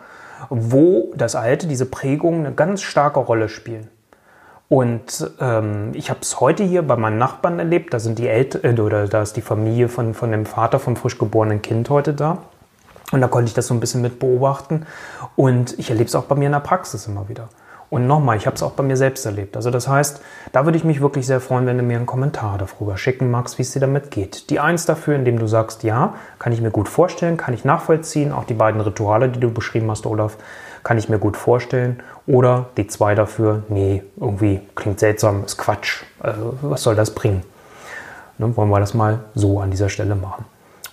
wo 0.50 1.14
das 1.16 1.36
Alte, 1.36 1.68
diese 1.68 1.86
Prägungen 1.86 2.46
eine 2.46 2.56
ganz 2.56 2.82
starke 2.82 3.20
Rolle 3.20 3.48
spielen. 3.48 3.90
Und 4.70 5.32
ähm, 5.42 5.92
ich 5.94 6.12
habe 6.12 6.20
es 6.22 6.40
heute 6.40 6.64
hier 6.64 6.84
bei 6.84 6.96
meinen 6.96 7.18
Nachbarn 7.18 7.58
erlebt. 7.58 7.92
Da 7.92 8.00
sind 8.00 8.20
die 8.20 8.28
Eltern 8.28 8.78
äh, 8.78 8.80
oder 8.80 9.08
da 9.08 9.24
ist 9.24 9.36
die 9.36 9.42
Familie 9.42 9.90
von, 9.90 10.14
von 10.14 10.32
dem 10.32 10.46
Vater 10.46 10.80
vom 10.80 10.96
frisch 10.96 11.18
geborenen 11.18 11.64
Kind 11.64 11.90
heute 11.90 12.14
da. 12.14 12.38
Und 13.12 13.22
da 13.22 13.28
konnte 13.28 13.50
ich 13.50 13.56
das 13.56 13.66
so 13.66 13.74
ein 13.74 13.80
bisschen 13.80 14.04
mit 14.04 14.20
beobachten. 14.20 14.86
Und 15.36 15.78
ich 15.80 15.90
erlebe 15.90 16.08
es 16.08 16.14
auch 16.14 16.26
bei 16.26 16.36
mir 16.36 16.46
in 16.46 16.52
der 16.52 16.60
Praxis 16.60 17.08
immer 17.08 17.28
wieder. 17.28 17.50
Und 17.90 18.06
nochmal, 18.06 18.38
ich 18.38 18.46
habe 18.46 18.56
es 18.56 18.62
auch 18.62 18.74
bei 18.74 18.84
mir 18.84 18.98
selbst 18.98 19.26
erlebt. 19.26 19.56
Also 19.56 19.72
das 19.72 19.88
heißt, 19.88 20.22
da 20.52 20.66
würde 20.66 20.78
ich 20.78 20.84
mich 20.84 21.02
wirklich 21.02 21.26
sehr 21.26 21.42
freuen, 21.42 21.66
wenn 21.66 21.78
du 21.78 21.84
mir 21.84 21.98
einen 21.98 22.06
Kommentar 22.06 22.60
darüber 22.60 22.98
schicken 22.98 23.32
magst, 23.32 23.58
wie 23.58 23.64
es 23.64 23.72
dir 23.72 23.80
damit 23.80 24.12
geht. 24.12 24.52
Die 24.52 24.60
Eins 24.60 24.86
dafür, 24.86 25.16
indem 25.16 25.40
du 25.40 25.48
sagst, 25.48 25.82
ja, 25.82 26.14
kann 26.38 26.54
ich 26.54 26.62
mir 26.62 26.70
gut 26.70 26.88
vorstellen, 26.88 27.38
kann 27.38 27.56
ich 27.56 27.66
nachvollziehen. 27.66 28.32
Auch 28.32 28.44
die 28.44 28.54
beiden 28.54 28.80
Rituale, 28.80 29.30
die 29.30 29.40
du 29.40 29.52
beschrieben 29.52 29.90
hast, 29.90 30.06
Olaf, 30.06 30.38
kann 30.84 30.98
ich 30.98 31.10
mir 31.10 31.20
gut 31.20 31.38
vorstellen. 31.38 32.02
Oder 32.28 32.70
die 32.78 32.88
Zwei 32.88 33.16
dafür, 33.16 33.64
nee, 33.70 34.04
irgendwie 34.20 34.62
klingt 34.76 35.00
seltsam, 35.00 35.44
ist 35.46 35.58
Quatsch. 35.58 36.04
Also, 36.20 36.58
was 36.62 36.84
soll 36.84 36.96
das 36.96 37.16
bringen? 37.16 37.44
Ne, 38.38 38.56
wollen 38.56 38.70
wir 38.70 38.80
das 38.80 38.94
mal 38.94 39.20
so 39.36 39.60
an 39.60 39.72
dieser 39.72 39.90
Stelle 39.90 40.16
machen. 40.16 40.46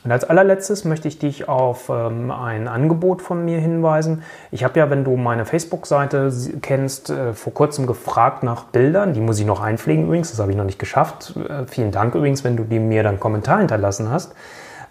Und 0.07 0.13
als 0.13 0.23
allerletztes 0.23 0.85
möchte 0.85 1.09
ich 1.09 1.19
dich 1.19 1.49
auf 1.49 1.89
ähm, 1.89 2.31
ein 2.31 2.69
Angebot 2.69 3.23
von 3.23 3.45
mir 3.45 3.59
hinweisen. 3.59 4.23
Ich 4.53 4.63
habe 4.63 4.79
ja, 4.79 4.89
wenn 4.89 5.03
du 5.03 5.17
meine 5.17 5.45
Facebook-Seite 5.45 6.33
kennst, 6.63 7.11
äh, 7.11 7.33
vor 7.33 7.53
kurzem 7.53 7.89
gefragt 7.89 8.45
nach 8.45 8.67
Bildern. 8.67 9.15
Die 9.15 9.21
muss 9.21 9.41
ich 9.41 9.47
noch 9.47 9.61
einpflegen 9.61 10.05
übrigens, 10.05 10.31
das 10.31 10.39
habe 10.39 10.53
ich 10.53 10.57
noch 10.57 10.65
nicht 10.65 10.79
geschafft. 10.79 11.35
Äh, 11.37 11.67
vielen 11.67 11.91
Dank 11.91 12.15
übrigens, 12.15 12.45
wenn 12.45 12.57
du 12.57 12.63
die 12.63 12.79
mir 12.79 13.03
dann 13.03 13.19
Kommentar 13.19 13.59
hinterlassen 13.59 14.09
hast, 14.09 14.33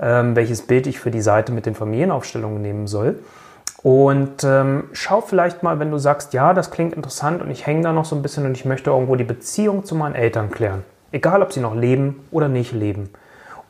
ähm, 0.02 0.36
welches 0.36 0.64
Bild 0.64 0.86
ich 0.86 1.00
für 1.00 1.12
die 1.12 1.22
Seite 1.22 1.54
mit 1.54 1.66
den 1.66 1.76
Familienaufstellungen 1.76 2.62
nehmen 2.62 2.86
soll. 2.86 3.20
Und 3.86 4.44
ähm, 4.44 4.86
schau 4.94 5.22
vielleicht 5.22 5.62
mal, 5.62 5.78
wenn 5.78 5.92
du 5.92 6.00
sagst, 6.00 6.34
ja, 6.34 6.56
das 6.56 6.72
klingt 6.72 6.96
interessant 6.96 7.44
und 7.44 7.52
ich 7.52 7.68
hänge 7.68 7.84
da 7.84 7.94
noch 7.94 8.06
so 8.06 8.16
ein 8.16 8.24
bisschen 8.24 8.44
und 8.48 8.58
ich 8.58 8.66
möchte 8.66 8.90
irgendwo 8.90 9.16
die 9.16 9.24
Beziehung 9.24 9.86
zu 9.86 9.94
meinen 9.94 10.16
Eltern 10.16 10.50
klären. 10.50 10.84
Egal, 11.12 11.44
ob 11.44 11.54
sie 11.54 11.60
noch 11.60 11.76
leben 11.76 12.26
oder 12.32 12.48
nicht 12.48 12.72
leben. 12.72 13.12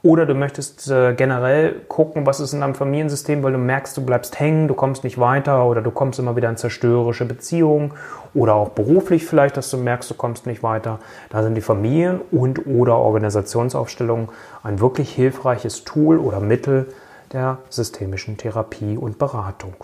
Oder 0.03 0.25
du 0.25 0.33
möchtest 0.33 0.89
äh, 0.89 1.15
generell 1.15 1.81
gucken, 1.89 2.25
was 2.25 2.39
ist 2.39 2.53
in 2.53 2.61
deinem 2.61 2.75
Familiensystem, 2.75 3.43
weil 3.43 3.51
du 3.51 3.57
merkst, 3.57 3.97
du 3.97 4.05
bleibst 4.05 4.39
hängen, 4.39 4.69
du 4.69 4.73
kommst 4.73 5.03
nicht 5.03 5.19
weiter 5.19 5.65
oder 5.65 5.81
du 5.81 5.91
kommst 5.91 6.17
immer 6.17 6.37
wieder 6.37 6.49
in 6.49 6.55
zerstörerische 6.55 7.25
Beziehungen 7.25 7.91
oder 8.33 8.55
auch 8.55 8.69
beruflich 8.69 9.25
vielleicht, 9.25 9.57
dass 9.57 9.69
du 9.69 9.75
merkst, 9.75 10.09
du 10.09 10.13
kommst 10.13 10.45
nicht 10.45 10.63
weiter. 10.63 10.99
Da 11.29 11.43
sind 11.43 11.55
die 11.55 11.61
Familien- 11.61 12.21
und 12.31 12.65
oder 12.67 12.95
Organisationsaufstellungen 12.95 14.29
ein 14.63 14.79
wirklich 14.79 15.13
hilfreiches 15.13 15.83
Tool 15.83 16.19
oder 16.19 16.39
Mittel 16.39 16.87
der 17.33 17.57
systemischen 17.69 18.37
Therapie 18.37 18.95
und 18.95 19.19
Beratung. 19.19 19.75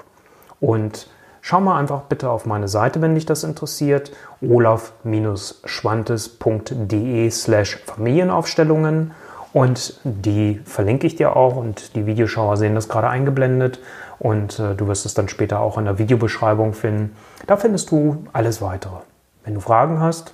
Und 0.62 1.10
schau 1.42 1.60
mal 1.60 1.78
einfach 1.78 2.04
bitte 2.04 2.30
auf 2.30 2.46
meine 2.46 2.70
Seite, 2.70 3.02
wenn 3.02 3.16
dich 3.16 3.26
das 3.26 3.44
interessiert, 3.44 4.14
olaf-schwantes.de 4.42 7.30
slash 7.30 7.76
Familienaufstellungen 7.86 9.12
und 9.52 10.00
die 10.06 10.62
verlinke 10.64 11.06
ich 11.08 11.18
dir 11.18 11.36
auch 11.36 11.58
und 11.58 11.96
die 11.96 12.06
Videoschauer 12.06 12.56
sehen 12.56 12.76
das 12.76 12.88
gerade 12.88 13.10
eingeblendet 13.10 13.80
und 14.20 14.60
äh, 14.60 14.76
du 14.76 14.88
wirst 14.88 15.06
es 15.06 15.14
dann 15.14 15.28
später 15.28 15.60
auch 15.60 15.78
in 15.78 15.84
der 15.86 15.98
Videobeschreibung 15.98 16.74
finden. 16.74 17.18
Da 17.48 17.58
findest 17.58 17.92
du 17.92 18.24
alles 18.32 18.62
weitere. 18.62 19.00
Wenn 19.44 19.56
du 19.56 19.60
Fragen 19.60 20.00
hast, 20.00 20.34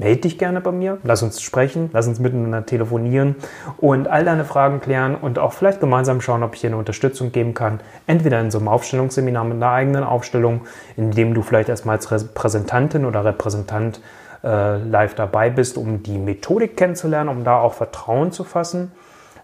melde 0.00 0.22
dich 0.22 0.38
gerne 0.38 0.62
bei 0.62 0.72
mir, 0.72 0.98
lass 1.04 1.22
uns 1.22 1.42
sprechen, 1.42 1.90
lass 1.92 2.08
uns 2.08 2.18
miteinander 2.18 2.64
telefonieren 2.64 3.36
und 3.76 4.08
all 4.08 4.24
deine 4.24 4.46
Fragen 4.46 4.80
klären 4.80 5.14
und 5.14 5.38
auch 5.38 5.52
vielleicht 5.52 5.78
gemeinsam 5.78 6.22
schauen, 6.22 6.42
ob 6.42 6.54
ich 6.54 6.62
dir 6.62 6.68
eine 6.68 6.78
Unterstützung 6.78 7.32
geben 7.32 7.52
kann. 7.52 7.80
Entweder 8.06 8.40
in 8.40 8.50
so 8.50 8.58
einem 8.58 8.68
Aufstellungsseminar 8.68 9.44
mit 9.44 9.56
einer 9.56 9.70
eigenen 9.70 10.02
Aufstellung, 10.02 10.62
in 10.96 11.10
dem 11.10 11.34
du 11.34 11.42
vielleicht 11.42 11.68
erstmal 11.68 11.96
als 11.96 12.10
Repräsentantin 12.10 13.04
oder 13.04 13.26
Repräsentant 13.26 14.00
äh, 14.42 14.78
live 14.78 15.14
dabei 15.14 15.50
bist, 15.50 15.76
um 15.76 16.02
die 16.02 16.16
Methodik 16.16 16.78
kennenzulernen, 16.78 17.28
um 17.28 17.44
da 17.44 17.60
auch 17.60 17.74
Vertrauen 17.74 18.32
zu 18.32 18.42
fassen. 18.44 18.92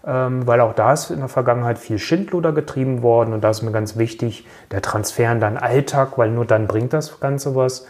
Ähm, 0.07 0.47
weil 0.47 0.61
auch 0.61 0.73
da 0.73 0.93
ist 0.93 1.11
in 1.11 1.19
der 1.19 1.27
Vergangenheit 1.27 1.77
viel 1.77 1.99
Schindluder 1.99 2.51
getrieben 2.51 3.03
worden 3.03 3.33
und 3.33 3.43
da 3.43 3.49
ist 3.51 3.61
mir 3.61 3.71
ganz 3.71 3.97
wichtig, 3.97 4.47
der 4.71 4.81
Transfer 4.81 5.31
in 5.31 5.39
deinen 5.39 5.57
Alltag, 5.57 6.17
weil 6.17 6.31
nur 6.31 6.45
dann 6.45 6.65
bringt 6.65 6.93
das 6.93 7.19
Ganze 7.19 7.55
was. 7.55 7.85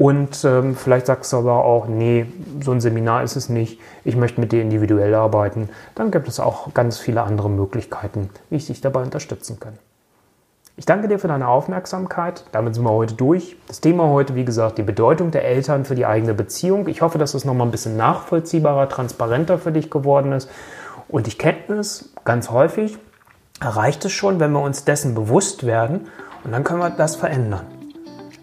Und 0.00 0.46
ähm, 0.46 0.76
vielleicht 0.76 1.04
sagst 1.04 1.30
du 1.30 1.36
aber 1.36 1.62
auch, 1.62 1.86
nee, 1.86 2.24
so 2.62 2.72
ein 2.72 2.80
Seminar 2.80 3.22
ist 3.22 3.36
es 3.36 3.50
nicht, 3.50 3.78
ich 4.02 4.16
möchte 4.16 4.40
mit 4.40 4.50
dir 4.50 4.62
individuell 4.62 5.14
arbeiten. 5.14 5.68
Dann 5.94 6.10
gibt 6.10 6.26
es 6.26 6.40
auch 6.40 6.72
ganz 6.72 6.98
viele 6.98 7.22
andere 7.22 7.50
Möglichkeiten, 7.50 8.30
wie 8.48 8.56
ich 8.56 8.68
dich 8.68 8.80
dabei 8.80 9.02
unterstützen 9.02 9.60
kann. 9.60 9.74
Ich 10.78 10.86
danke 10.86 11.06
dir 11.06 11.18
für 11.18 11.28
deine 11.28 11.48
Aufmerksamkeit. 11.48 12.44
Damit 12.50 12.76
sind 12.76 12.84
wir 12.84 12.92
heute 12.92 13.12
durch. 13.12 13.56
Das 13.68 13.82
Thema 13.82 14.08
heute, 14.08 14.34
wie 14.34 14.46
gesagt, 14.46 14.78
die 14.78 14.82
Bedeutung 14.82 15.32
der 15.32 15.44
Eltern 15.44 15.84
für 15.84 15.96
die 15.96 16.06
eigene 16.06 16.32
Beziehung. 16.32 16.88
Ich 16.88 17.02
hoffe, 17.02 17.18
dass 17.18 17.34
es 17.34 17.44
nochmal 17.44 17.66
ein 17.66 17.70
bisschen 17.70 17.98
nachvollziehbarer, 17.98 18.88
transparenter 18.88 19.58
für 19.58 19.70
dich 19.70 19.90
geworden 19.90 20.32
ist. 20.32 20.48
Und 21.08 21.28
kenne 21.36 21.78
es 21.78 22.08
ganz 22.24 22.48
häufig, 22.48 22.96
erreicht 23.60 24.02
es 24.06 24.12
schon, 24.12 24.40
wenn 24.40 24.52
wir 24.52 24.62
uns 24.62 24.86
dessen 24.86 25.14
bewusst 25.14 25.66
werden 25.66 26.06
und 26.42 26.52
dann 26.52 26.64
können 26.64 26.80
wir 26.80 26.88
das 26.88 27.16
verändern. 27.16 27.79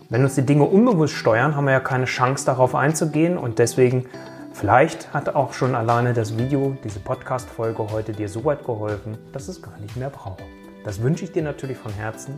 Wenn 0.10 0.24
uns 0.24 0.36
die 0.36 0.46
Dinge 0.46 0.64
unbewusst 0.64 1.16
steuern, 1.16 1.58
haben 1.58 1.66
wir 1.66 1.74
ja 1.74 1.80
keine 1.82 2.06
Chance 2.06 2.46
darauf 2.46 2.76
einzugehen 2.76 3.38
und 3.38 3.60
deswegen 3.60 4.06
vielleicht 4.54 5.14
hat 5.14 5.36
auch 5.36 5.52
schon 5.52 5.76
alleine 5.76 6.14
das 6.14 6.38
Video, 6.38 6.78
diese 6.82 7.02
Podcast-Folge 7.02 7.92
heute 7.92 8.14
dir 8.14 8.30
so 8.30 8.46
weit 8.46 8.66
geholfen, 8.66 9.18
dass 9.34 9.50
es 9.50 9.62
gar 9.62 9.78
nicht 9.80 9.98
mehr 9.98 10.10
braucht. 10.10 10.44
Das 10.86 11.02
wünsche 11.02 11.26
ich 11.26 11.34
dir 11.34 11.44
natürlich 11.44 11.78
von 11.78 11.92
Herzen, 11.92 12.36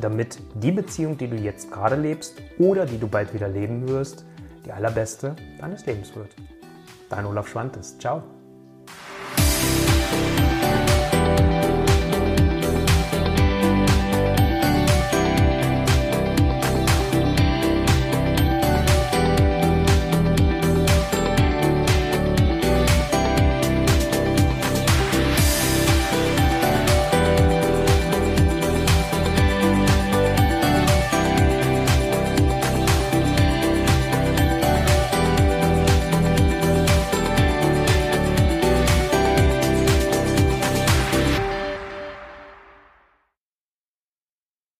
damit 0.00 0.38
die 0.54 0.72
Beziehung, 0.72 1.16
die 1.16 1.28
du 1.28 1.36
jetzt 1.36 1.70
gerade 1.70 1.94
lebst 1.94 2.42
oder 2.58 2.86
die 2.86 2.98
du 2.98 3.06
bald 3.06 3.32
wieder 3.32 3.48
leben 3.48 3.88
wirst, 3.88 4.24
die 4.64 4.72
allerbeste 4.72 5.36
deines 5.60 5.86
Lebens 5.86 6.12
wird. 6.16 6.34
Dein 7.08 7.24
Olaf 7.24 7.46
Schwantes. 7.46 7.96
Ciao. 7.98 8.35